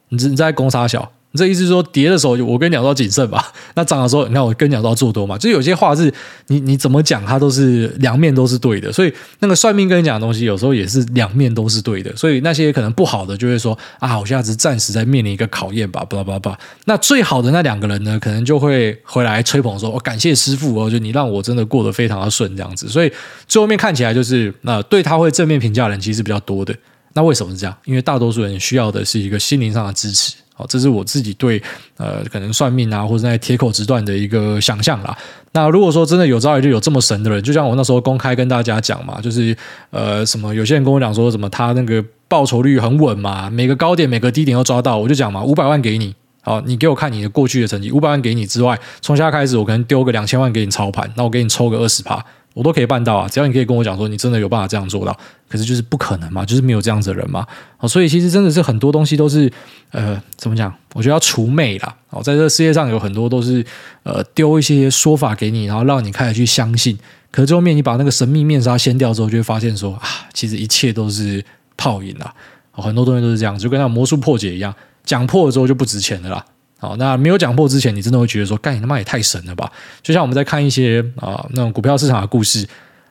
[0.07, 1.11] 你你在攻杀小。
[1.35, 5.37] 这意思是说，跌的时候我跟你讲说谨慎吧， 那涨的时候，你看我跟你讲说做多嘛。
[5.37, 6.11] 就有些话是
[6.47, 8.91] 你你怎么讲，它都是两面都是对的。
[8.91, 12.15] 所以那个算命跟你讲的东西，有时候也是两面都是对的。
[12.15, 16.57] 所以那些可能不好的，就会说啊，我现在只暂时在面临一个考验吧，巴拉巴拉巴。
[16.85, 22.87] 那最好的那两个人呢，可能就会回来吹捧说，我、感谢师傅哦，就你让我真的过得非常的顺这样子。
[22.87, 23.11] 所以
[23.47, 26.75] 最后面看起来就是，那对他会正面评价的人其实比较多的。
[27.13, 27.75] 那为什么是这样？
[27.85, 30.33] 因为大多数人需要的是一个心灵上的支持。
[30.57, 31.61] 好，这是我自己对
[31.97, 35.15] 呃，可能算命啊，或者在铁口直断的一个想象啦。
[35.51, 39.55] 那如果说真的有朝一日有这么神的人，就像我那时候公开跟大家讲嘛，就是
[39.89, 52.23] 呃，什么有些人跟我讲说什么他那个报酬率很稳嘛，每个高点每个低点都抓到，我就讲嘛，五百万给你，好，你给我看你的过去的成绩，五百万给你之外，从现在开始我可能丢个两千万给你操盘，那我给你抽个二十趴。
[52.55, 53.27] 我都可以办到啊！
[53.27, 55.15] 只要你可以跟我讲说你真的有办法这样做到，
[55.49, 57.45] 可是就是不可能嘛，就是没有这样子的人嘛。
[57.79, 59.51] 哦，所以其实真的是很多东西都是
[59.91, 60.73] 呃，怎么讲？
[60.93, 61.93] 我觉得要除魅啦。
[62.11, 63.61] 哦，在这个世界上有很多都是
[64.03, 66.97] 呃，丢一些说法给你，然后让你开始去相信。
[67.29, 71.43] 可是最后面你把那个神秘面纱掀掉之后，就会发现说啊，其实一切都是
[71.75, 72.33] 泡影啦。
[72.71, 76.45] 哦，很多东西都是这样，就跟那魔术破解一样，讲破了之后就不值钱的啦。
[76.77, 79.71] 好，那没有讲破之前，你真的会觉得说，干你他妈也太神了吧？
[80.03, 82.67] 就像我们在看一些啊那种股票市场的故事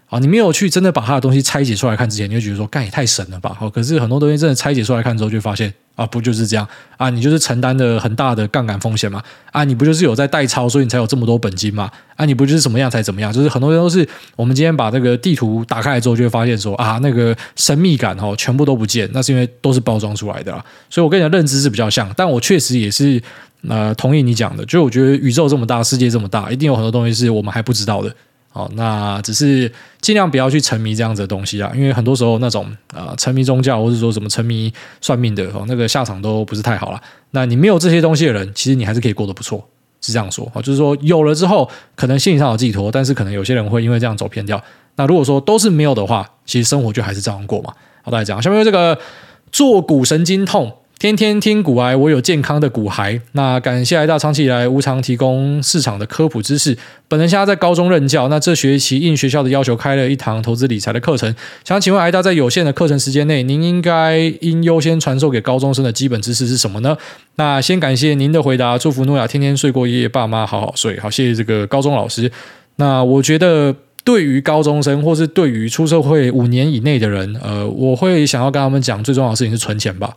[0.07, 3.57] 啊，你没有去真的把他的东西拆解出来看之前，你会觉得说，干也太神了吧？
[3.59, 7.11] 好，可是很多东西真的拆解出来看之后，就发现啊，不就是这样啊？
[7.11, 9.23] 你就是承担的很大的杠杆风险嘛？
[9.51, 11.91] 啊，你不就是有在代抄，所以你才有这么多本金嘛？
[12.17, 13.33] 啊，你不就是怎么样才怎么样？
[13.33, 20.65] 就是很多人都是我们今天把这个地图打开来之后，就会发现说啊，那个神秘感哦，全部都不见，那是因为都是包装出来的啦。
[20.89, 23.21] 所以我跟你的认知是比较像，但我确实也是。
[23.67, 28.15] 呃、同意你讲的，就我觉得宇宙这么大，世界这么大，一定有很多东西是我们还不知道的。
[28.55, 37.03] 好，那只是尽量不要去沉迷这样子的东西啊，因为很多时候那种啊、沉迷宗教，或者说什么沉迷算命的哦，那个下场都不是太好了。
[37.33, 39.69] 那你没有这些东西的人，其实你还是可以过得不错，
[40.01, 44.63] 是这样说啊，就是说有了之后，可能心理上有寄托，但是可能有些人会因为这样走偏掉。
[44.95, 47.75] 那如果说都是没有的话，其实生活就还是这样过嘛。
[48.05, 48.97] 好，大家讲下面这个
[49.51, 50.73] 坐骨神经痛。
[51.05, 53.21] 天天听股癌，我有健康的股孩。
[53.33, 56.75] 那感谢癌大长期以来无偿提供市场的科普知识。
[57.09, 61.35] 本人现在在高中任教，那这学期应学校的要求开了一堂投资理财的课程。
[61.63, 66.97] 想请问癌大，在有限的课程时间内，您应该应优先传授给高中生的基本知识是什么呢？
[67.37, 70.99] 那先感谢您的回答，祝福诺亚天天睡过夜，爸妈好好睡。
[70.99, 72.33] 好，谢谢这个高中老师。
[72.77, 73.77] 那我觉得。
[74.07, 80.15] 对于高中生，或是对于出社会五年以内的人，呃，我会想要跟他们讲，最重要的事情是存钱吧。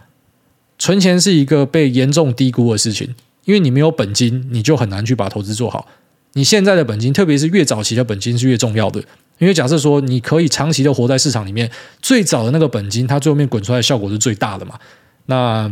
[0.80, 3.16] 存钱是一个被严重低估的事情，
[3.46, 5.88] 因为你没有本金，你就很难去把投资做好。
[6.34, 9.00] 你现在的本金，特别是越早期的本金是越重要的，
[9.40, 11.72] 因为假设说你可以长期的活在市场里面，
[12.02, 14.76] 最早的那个本金，它最后面滚出来效果是最大的嘛。
[15.26, 15.72] 那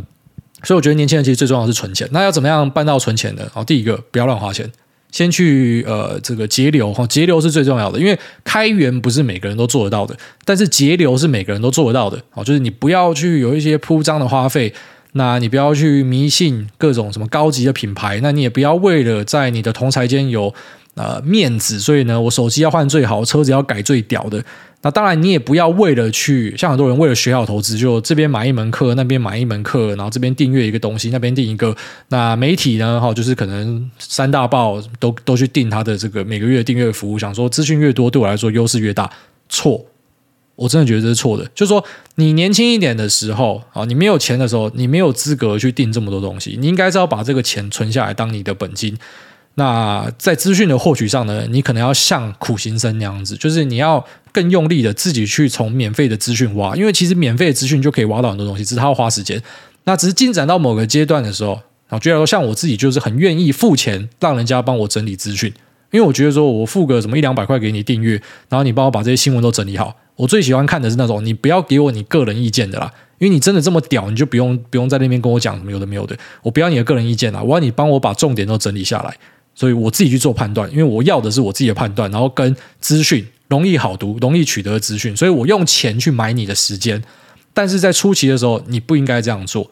[0.63, 2.09] 所以我觉得年轻人其实最重要的是存钱。
[2.11, 3.43] 那要怎么样办到存钱呢？
[3.53, 4.71] 好，第一个不要乱花钱。
[5.11, 12.21] 先去呃，这个节流哈，节流是最重要的，因为开源不是每个人都做得到的，但是节流是每个人都做得到的。
[12.33, 14.73] 哦，就是你不要去有一些铺张的花费，
[15.17, 20.53] 那你不要去迷信各种什么高级的品牌，那你也不要为了在你的同侪间有
[20.95, 24.43] 呃面子，所以呢，我手机要换最好，车子要改最屌的。
[24.81, 31.75] 那当然，你也不要为了去像很多人为了学好投资，就这边买一门课，那边买一门课，然后这边订阅一个东西，那边订一个。
[32.09, 32.99] 那媒体呢？
[33.01, 39.09] 哈，就是可能三大报都都去订他的这个每个月订阅服务，想说资讯越多对我来说优势越大。
[39.49, 39.83] 错，
[40.55, 41.45] 我真的觉得这是错的。
[41.53, 41.83] 就是说，
[42.15, 46.57] 你年轻一点的时候啊，你没有钱的时候，你没有资格去订这么多东西。
[46.59, 48.97] 你应该是要把这个钱存下来当你的本金。
[49.55, 59.41] 那在资讯的获取上呢，你可能要像苦行僧那样子，就是你要更用力的自己去从免费的资讯挖，因为其实免费的资讯就可以挖到很多东西，只是它要花时间。
[59.85, 61.53] 那只是进展到某个阶段的时候，
[61.87, 65.53] 然后觉得说像我自己就是很愿意付钱让人家帮我整理资讯，
[65.95, 69.95] 因为我觉得说我付个什么一两百块给你订阅，然后你帮我把这些新闻都整理好。
[70.17, 79.15] 我最喜欢看的是那种你不要给我你个人意见的啦，因为你真的这么屌，你就不用不用在那边跟我讲什么有的没有的，我不要你的个人意见啦，我要你帮我把重点都整理下来。
[79.57, 87.01] 所以我自己去做判断，因为我要的是我自己的判断，然后跟资讯容易好读、容易取得的资讯，所以我用钱去买你的时间。
[87.53, 89.71] 但是在初期的时候，你不应该这样做，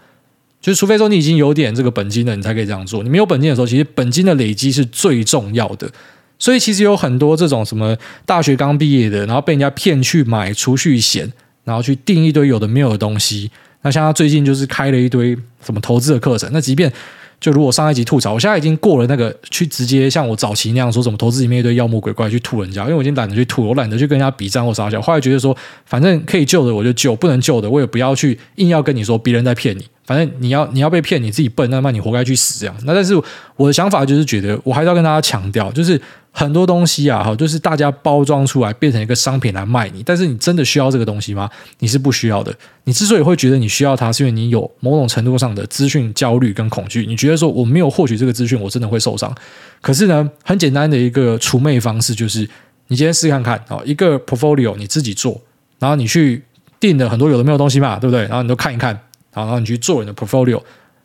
[0.61, 3.03] 就是除非说你已经有点这个本金了，你才可以这样做。
[3.03, 5.91] 你没有本金的时候，其实本金的累积是最重要的。
[6.39, 11.31] 所以其实有很多这种什么大学刚毕业的，然后被人家骗去买储蓄险，
[11.63, 13.49] 然后去订一堆有的没有的东西。
[13.81, 16.91] 那像他最近就是开了一堆什么投资的课程，那即便。
[17.39, 25.01] 就如果上一集吐槽，我现在已经过了那个去直接像我早期那样说什么投资里面一堆妖魔鬼怪去吐人家，因为我已经懒得去吐，我懒得去跟人家比战或杀小。
[25.01, 25.53] 后来觉得说，
[25.86, 29.86] 反正可以救的我就救，不能救的我也不要去硬要跟你说别人在骗你。
[30.06, 32.76] 反正你要你要被骗，你自己笨，那么你活该去死这样。
[32.84, 33.14] 那但是
[33.56, 35.99] 我的想法就是觉得，我还是要跟大家强调，就是
[36.32, 41.49] 很多东西啊，哈，就是大家包装出来变成一个商品来卖你，但是你真的需要这个东西吗？
[41.80, 42.54] 你是不需要的。
[42.84, 47.06] 你之所以会觉得你需要它，是因为你有某种程度上的资讯焦虑跟恐惧。
[47.06, 49.34] 你觉得说我没有获取这个资讯，我真的会受伤。
[49.80, 52.41] 可是呢，很简单的一个除魅方式就是，
[52.88, 55.39] 你今天试看看啊，一个 portfolio 你自己做，
[55.80, 56.43] 然后你去
[56.80, 58.24] 订的很多有的没有东西嘛，对不对？
[58.24, 58.99] 然后你都看一看。
[59.34, 60.61] 然后你去做你的 portfolio。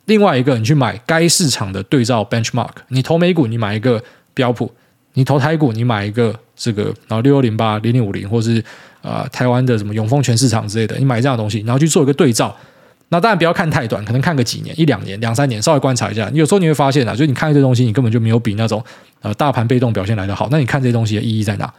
[0.06, 2.70] 另外一个，你去买该市场的对照 benchmark。
[2.88, 4.02] 你投美股，你买一个
[4.32, 4.66] 标普；
[5.12, 8.58] 你投台股，你买一个这个，然后六幺零八、零零五零，或是
[9.02, 12.56] 啊、呃、台湾的什么永丰全市场之类的，你买这样的东西，然后去做一个对照。
[13.10, 16.30] 那当然不要看太短，可能看个几年、一两年、两三年，稍微观察一下。
[16.32, 18.82] 你有时候你会发现啊，就你看这些东西，你根本就没有比那种
[19.20, 20.48] 呃大盘被动表现来的好。
[20.50, 21.70] 那你看这些东西的意义在哪？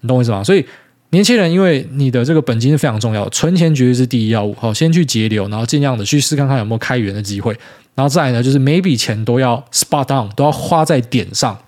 [0.00, 0.44] 你懂我意思吗？
[0.44, 0.64] 所以。
[1.12, 4.54] 年轻人，因为你的这个本金是非常重要，存钱绝对是第一要务。
[4.58, 7.54] 好，先去节流，然后尽量的去试看看有没有开源的机会，
[7.94, 11.58] 然后再来呢，就是每笔钱都要 spot on，都要花在点上，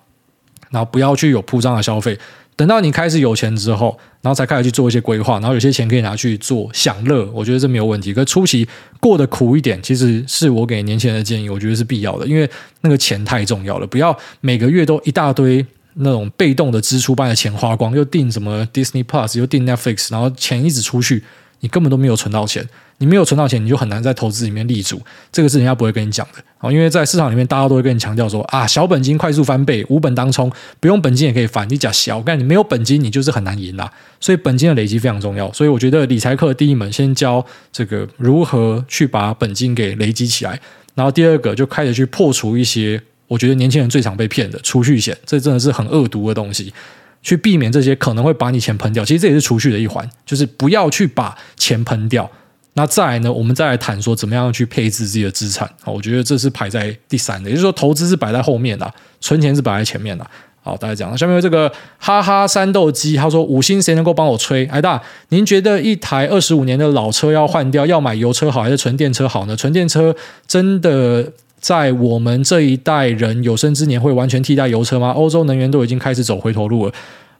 [0.71, 2.17] 然后不要去有铺张的消费。
[2.55, 8.11] 等到你开始有钱之后，然后才开始去做一些规划，然后有些钱可以拿去做享乐，我觉得这没有问题。
[8.11, 8.67] 可初期
[8.99, 12.49] 过得苦一点，其实是我给年轻人的建议，我觉得是必要的，因为
[12.81, 15.63] 那个钱太重要了，不要每个月都一大堆。
[15.95, 21.23] 那种被动的支出，把你的钱花光，又订什么 Disney Plus，又订 Netflix，然后钱一直出去，
[21.59, 22.67] 你根本都没有存到钱。
[22.97, 25.01] 你没有存到钱，你就很难在投资里面立足。
[25.29, 31.69] 这个是人家不会跟你讲的啊，因为在市场里面，大家都会跟你强调说啊，小本金快速翻倍，无本当冲，不用本金也可以翻。
[31.69, 33.91] 你讲小，但你没有本金，你就是很难赢啦。
[34.21, 35.51] 所以本金的累积非常重要。
[35.51, 40.57] 所以我觉得理财课第一门先教这个如何去把本金给累积起来，
[40.93, 43.01] 然后第二个就开始去破除一些。
[43.27, 46.73] 我觉得年轻人最常被骗的储蓄险，这真的是很恶毒的东西。
[47.21, 52.29] 去避免这些可能会把你钱喷掉，其实这也是储蓄的一环，就是不要去把钱喷掉。
[52.73, 55.67] 那再来呢，我们再来谈说怎么样去配置自己的资产。
[55.85, 60.29] 我觉得这是排在第三的，也就是说投资是摆在后面的，存钱是摆在前面的。
[60.61, 61.17] 好，大家讲了。
[61.17, 64.65] 下面有这个哈哈三斗鸡，他说五星谁能够帮我吹？
[64.67, 69.55] 哎大，您觉得一台二十五年的老车要换掉，要买油车好还是纯电车好呢？
[69.55, 70.15] 纯电车
[70.45, 71.31] 真的
[71.65, 75.09] 在我们这一代人有生之年会完全替代油车吗？
[75.13, 76.93] 欧洲能源都已经开始走回头路了。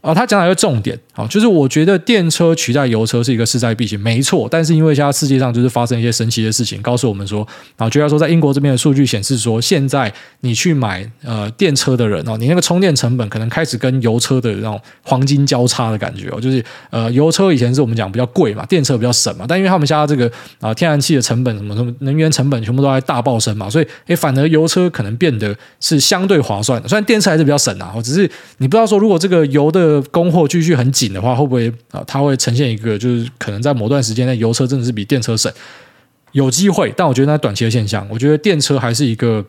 [0.06, 4.48] 啊，他讲了一个重点，啊，就是我觉得电车取代油车是一个势在必行，没错。
[4.52, 7.46] 但是因为现在世界上就是发生一些神奇的事情，告诉我们说，
[7.76, 28.30] 啊，就要说在英国这边的数据显示说，现在你去买呃电车的人哦，你那个充电成本可能开始跟油车的那种黄金交叉的感觉哦，就是呃油车以前是我们讲比较贵嘛，电车比较省嘛，但因为他们现在这个啊天然气的成本什么什么能源成本全部都在大爆升嘛，所以诶反而油车可能变得是相对划算的，虽然电车还是比较省啊，只是
[28.60, 32.04] 你不知道说如果这个油的供货继续很紧的话，会不会啊？
[32.08, 35.52] 它会呈现一个就是可能在某段时间内，油车真的是比电车省，
[36.32, 36.94] 有机会。
[36.96, 39.46] 但我觉得那短期的现象，我觉得电车还是一个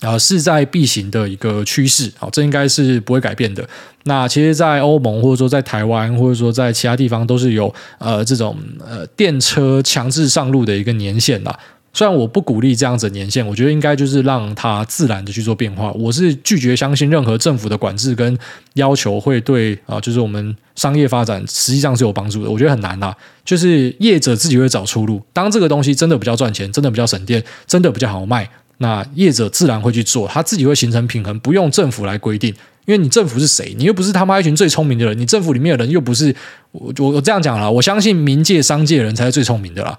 [0.00, 2.12] 啊势在必行的一个趋势。
[2.18, 3.68] 好，这应该是不会改变的。
[4.04, 11.58] 那其实，在欧盟或者说在台湾或者说在其他地方，都是有呃这种呃电车强制上路的一个年限啦。
[11.98, 15.90] 虽然我不鼓励这样子的年限，我觉得应该就是让它自然的去做变化。
[15.94, 18.38] 我是拒绝相信任何政府的管制跟
[18.74, 22.48] 要求会对啊，就是我们商业发展实际上是有帮助的。
[22.48, 23.12] 我觉得很难呐，
[23.44, 25.20] 就是业者自己会找出路。
[25.32, 32.54] 当这个东西真的比较赚钱，真的比较省电，真的比较好卖，那业者自然会去做，他自己会形成平衡，不用政府来规定。
[32.86, 33.74] 因为你政府是谁？
[33.76, 36.32] 你又不是他妈一群最聪明的人，你政府里面的人又不是
[36.70, 39.98] 我我我这样讲啦，我相信民界商界人才是最聪明的啦。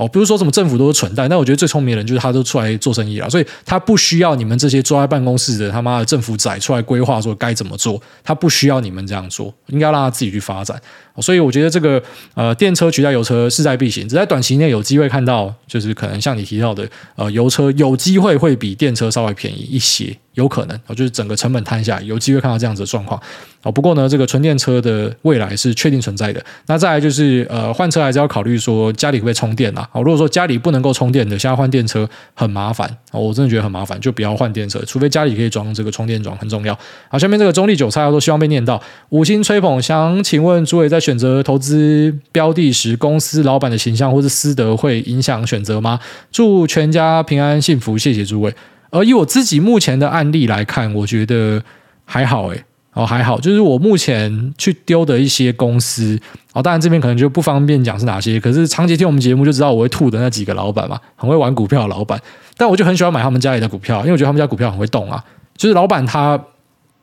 [0.00, 10.80] 哦，不是说什么政府都是蠢蛋，但我觉得最聪明的人就是他都出来做生意了，所以他不需要你们这些坐在办公室的他妈的政府仔出来规划说该怎么做，他不需要你们这样做，应该让他自己去发展。
[11.20, 20.16] 所以我觉得这个呃电车取代油车势在必行，只在短期内有机会看到，就是可能像你提到的呃油车有机会会比电车稍微便宜一些。
[20.40, 23.20] 有可能啊，就是整个成本摊下，有机会看到这样子的状况。
[23.62, 26.42] 啊，不过呢，这个纯电车的未来是确定存在的。
[26.66, 29.86] 那再来就是，呃，换车还是要考虑说家里会不会充电啦。
[29.92, 32.88] 哦，如果说家里不能够充电的，现在换电车很麻烦。
[33.10, 36.76] 啊，我真的觉得很麻烦，就不要换电车，除非家里可以装这个充电桩，很重要。
[37.10, 46.00] 好，下面这个中立韭菜要说希望被念到五星吹捧，想请问诸位在选择投资标的时，公司老板的形象或是私德会影响选择吗？
[46.32, 48.54] 祝全家平安幸福，谢谢诸位。
[48.90, 51.62] 而以我自己目前的案例来看，我觉得
[52.04, 56.18] 还好诶，哦还好，就是我目前去丢的一些公司，
[56.52, 62.20] 哦当然这边可能就不方便讲是哪些，可是长期听我们节目就知道我会吐的那几个老板嘛，很会玩股票的老板，
[62.56, 65.24] 但我就很喜欢买他们家里的股票，因为我觉得他们家股票很会动啊，
[65.56, 66.40] 就是老板他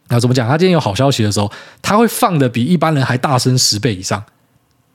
[0.09, 1.49] 啊怎么讲，他今天有好消息的时候，
[1.81, 4.21] 他会放的比一般人还大声十倍以上。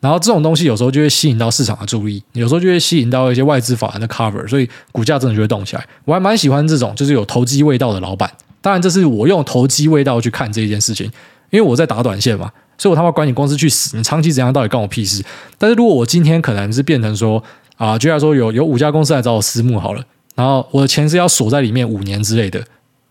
[0.02, 5.86] 然后这种东西有时候就会吸引到市场的注意，有时候就会吸引到一些外资法人的 cover，所以股价真的就会动起来。
[6.04, 8.28] 我还蛮喜欢这种就是有投机味道的老板。
[8.60, 11.06] 当然，这是我用投机味道去看这一件事情，
[11.50, 15.24] 因为我在打短线嘛，所以我他妈管你公司去死，你长期怎样到底关我屁事。
[15.56, 17.40] 但是如果我今天可能是变成说
[17.76, 20.02] 啊，就像说有有五家公司来找我私募好了，
[20.34, 22.60] 然后我的钱是要锁在里面五年之类的，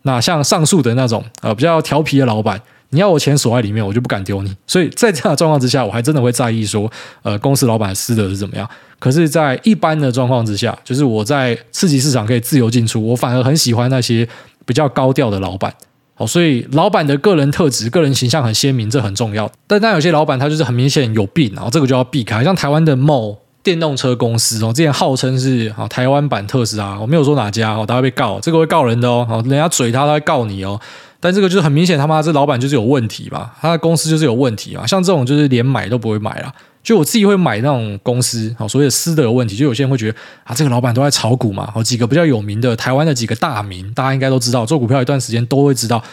[0.02, 2.62] 那像上述的那种呃比较调皮的老板。
[2.92, 4.56] 你要我钱锁在里面，我就不敢丢你。
[4.68, 6.90] 所以在这样的状况之下，我还真的会在意说，
[7.24, 8.70] 呃，公司老板私德是怎么样。
[9.00, 14.28] 可是，在一般的状况之下，就是我在刺激市场可以自由进出，我反而很喜欢那些
[14.66, 15.74] 比较高调的老板。
[16.14, 19.50] 好，所以老板的个人特质、个人形象很鲜明，这很重要。
[19.66, 22.44] 但但有些老板他就是很明显有病，然后这个就要避开。
[22.44, 29.26] 像台湾的某电动车公司哦，之前号称是啊台湾版特斯拉，我没有说哪家哦，他会被告，这个会告人的哦。
[29.28, 30.80] 好，人家嘴他，他会告你哦。
[31.22, 34.86] 但这个就是很明显，他妈这老板就是有问题嘛，他的公司就是有问题嘛。
[34.88, 36.52] 像这种就是连买都不会买啦，
[36.82, 39.56] 就我自己会买那种公司，好，所以私德有问题。
[39.56, 46.04] 就有些人会觉得啊，这个老板都在炒股嘛，好，几个比较有名的台湾的几个大名，大家应该都知道，做股票一段时间都会知道，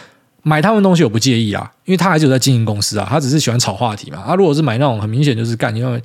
[0.43, 4.23] 买他们东西我不介意啊，因为他还是有在经营公司啊，他只是喜欢炒话题嘛。
[4.27, 5.99] 他如果是买那种很明显就是干，因为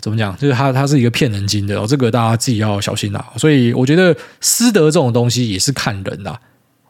[0.00, 3.24] 怎么讲，就是他他是一个骗人精的，哦，这个大家自己要小心啦。
[3.36, 6.36] 所以我觉得私德这种东西也是看人的。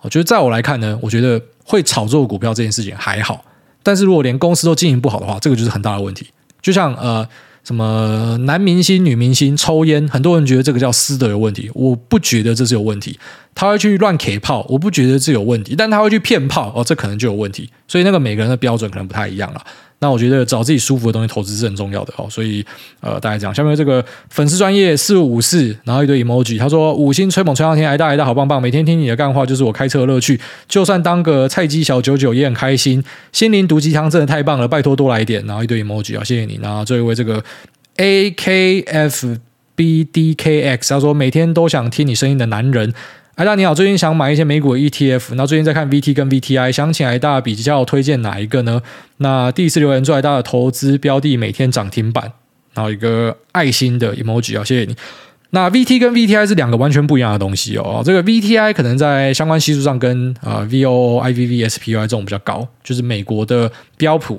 [0.03, 3.44] 我觉得在我来看呢，我觉得会炒作股票这件事情还好，
[3.82, 6.26] 但是如果连公司都经营不好的话，这个就是很大的问题。
[6.62, 7.26] 就像呃，
[7.64, 13.18] 什么男明星、女明星抽烟，很多人觉得这个叫私德有问题，我不觉得这是有问题。
[13.55, 17.70] 他会去乱 K 炮，我不觉得这有问题，但他会去骗炮，哦，这可能就有问题。
[17.88, 19.64] 所以那个每个人的标准可能不太一样了。
[20.03, 22.64] 那我觉得找自己舒服的东西投资是很重要的哦，所以
[23.01, 37.44] 呃，大概讲下面这个粉丝专业四五四，然后一堆 emoji，他说五星吹捧吹上天，挨大挨大好棒棒，每天听你的干话就是我开车的乐趣，就算当个菜鸡小九九也很开心，心灵毒鸡汤真的太棒了，拜托多来一点，然后一堆 emoji 啊，谢谢你，然后最后一位这个
[37.96, 39.36] A K F
[39.74, 42.94] B D K X，他说每天都想听你声音的男人。
[43.41, 48.82] 艾大你好，最近想买一些美股的 ETF，那最近在看 VT 跟 VTI，想请艾大比较推荐哪一个呢？
[49.16, 52.30] 那第一次留言祝艾大的投资标的每天涨停板，
[52.74, 54.95] 然后一个爱心的 emoji 啊，谢谢你。
[55.53, 58.03] 那 VT 跟 VTI 是两个完全不一样的东西哦。
[58.05, 64.36] 这个 VTI 可能在相关系数上跟啊 VOO、IVV、SPY 这种比较高，就是美国的标普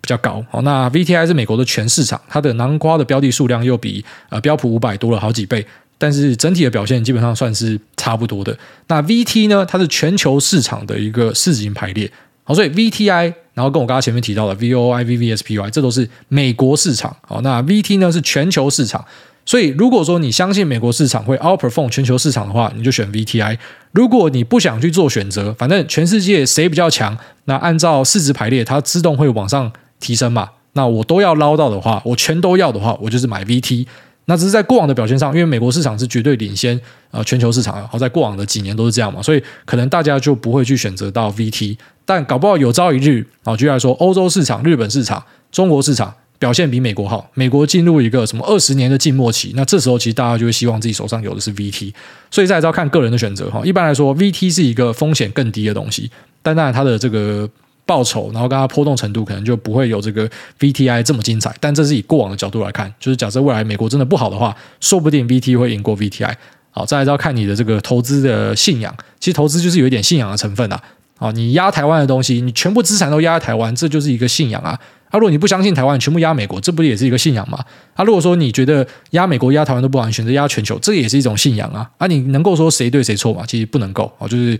[0.00, 0.44] 比较高。
[0.48, 5.66] 好，那 VTI 是美国的全市场，它的囊括的标的数量又比呃标普五百多了好几倍，
[5.98, 8.56] 但是整体的表现基本上算是差不多的。
[8.86, 12.10] 那 VT 呢，它是全球市场的一个市值排列。
[12.44, 17.14] 好，所以 VTI，然后跟我刚刚前面提到的 VOO、IVV、SPY，这都是美国市场。
[17.20, 19.04] 好，那 VT 呢是全球市场。
[19.44, 23.56] 所以，如果说你相信美国市场会 outperform 全球市场的话，你就选 VTI。
[23.92, 30.50] 如果你不想去做选择，反正全世界谁比较强，那按照市值排列，它自动会往上提升嘛。
[30.74, 33.86] 那我都要捞到的话，我全都要的话，我就是买 VT。
[34.28, 36.78] 那只是在过往的表现上，因为美国市场是绝对领先
[37.10, 41.76] 呃全球市场，然后在过往的几年都是这样嘛，所以可能大家就不会去选择到 VT。
[42.04, 46.14] 但搞不好有朝一日，啊，举例来说，欧洲市场、日本市场、中国市场。
[46.40, 51.92] 表现比美国好，美国进入一个什么二十年的静默期，那这时候其实大家就会希望自己手上有的是 VT，
[52.30, 53.60] 所以再要看个人的选择哈。
[53.64, 56.08] 一般来说，VT 是一个风险更低的东西，
[56.40, 57.50] 但当然它的这个
[57.88, 60.28] 报酬，然后跟它波动程度可能就不会有这个
[60.60, 61.54] VTI 这么精彩。
[61.58, 66.34] 但这是以过往的角度来看，就是假设未来美国真的不好的话，说不定 VT 会赢过 VTI。
[66.70, 70.78] 好，再来要看你的这个投资的信仰，其实投资就是有一点信仰的成分啊。
[71.16, 74.78] 好，你压台湾的东西，你全部资产都压在台湾，这就是一个信仰啊。
[75.10, 77.58] 啊，如果你不相信台湾，全部压美国，这不也是一个信仰吗？
[77.94, 81.90] 啊，如果说你觉得压美国、压台湾都不好，选择压全球，这也是一种信仰啊。
[81.96, 83.42] 啊，你能够说谁对谁错吗？
[83.48, 84.12] 其实不能够。
[84.18, 84.56] 啊，就是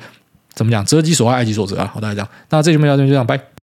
[0.58, 1.88] 怎么讲，择己所爱，爱己所择啊。
[1.94, 3.57] 好，大家讲，那这期节目到这里，就这样，拜。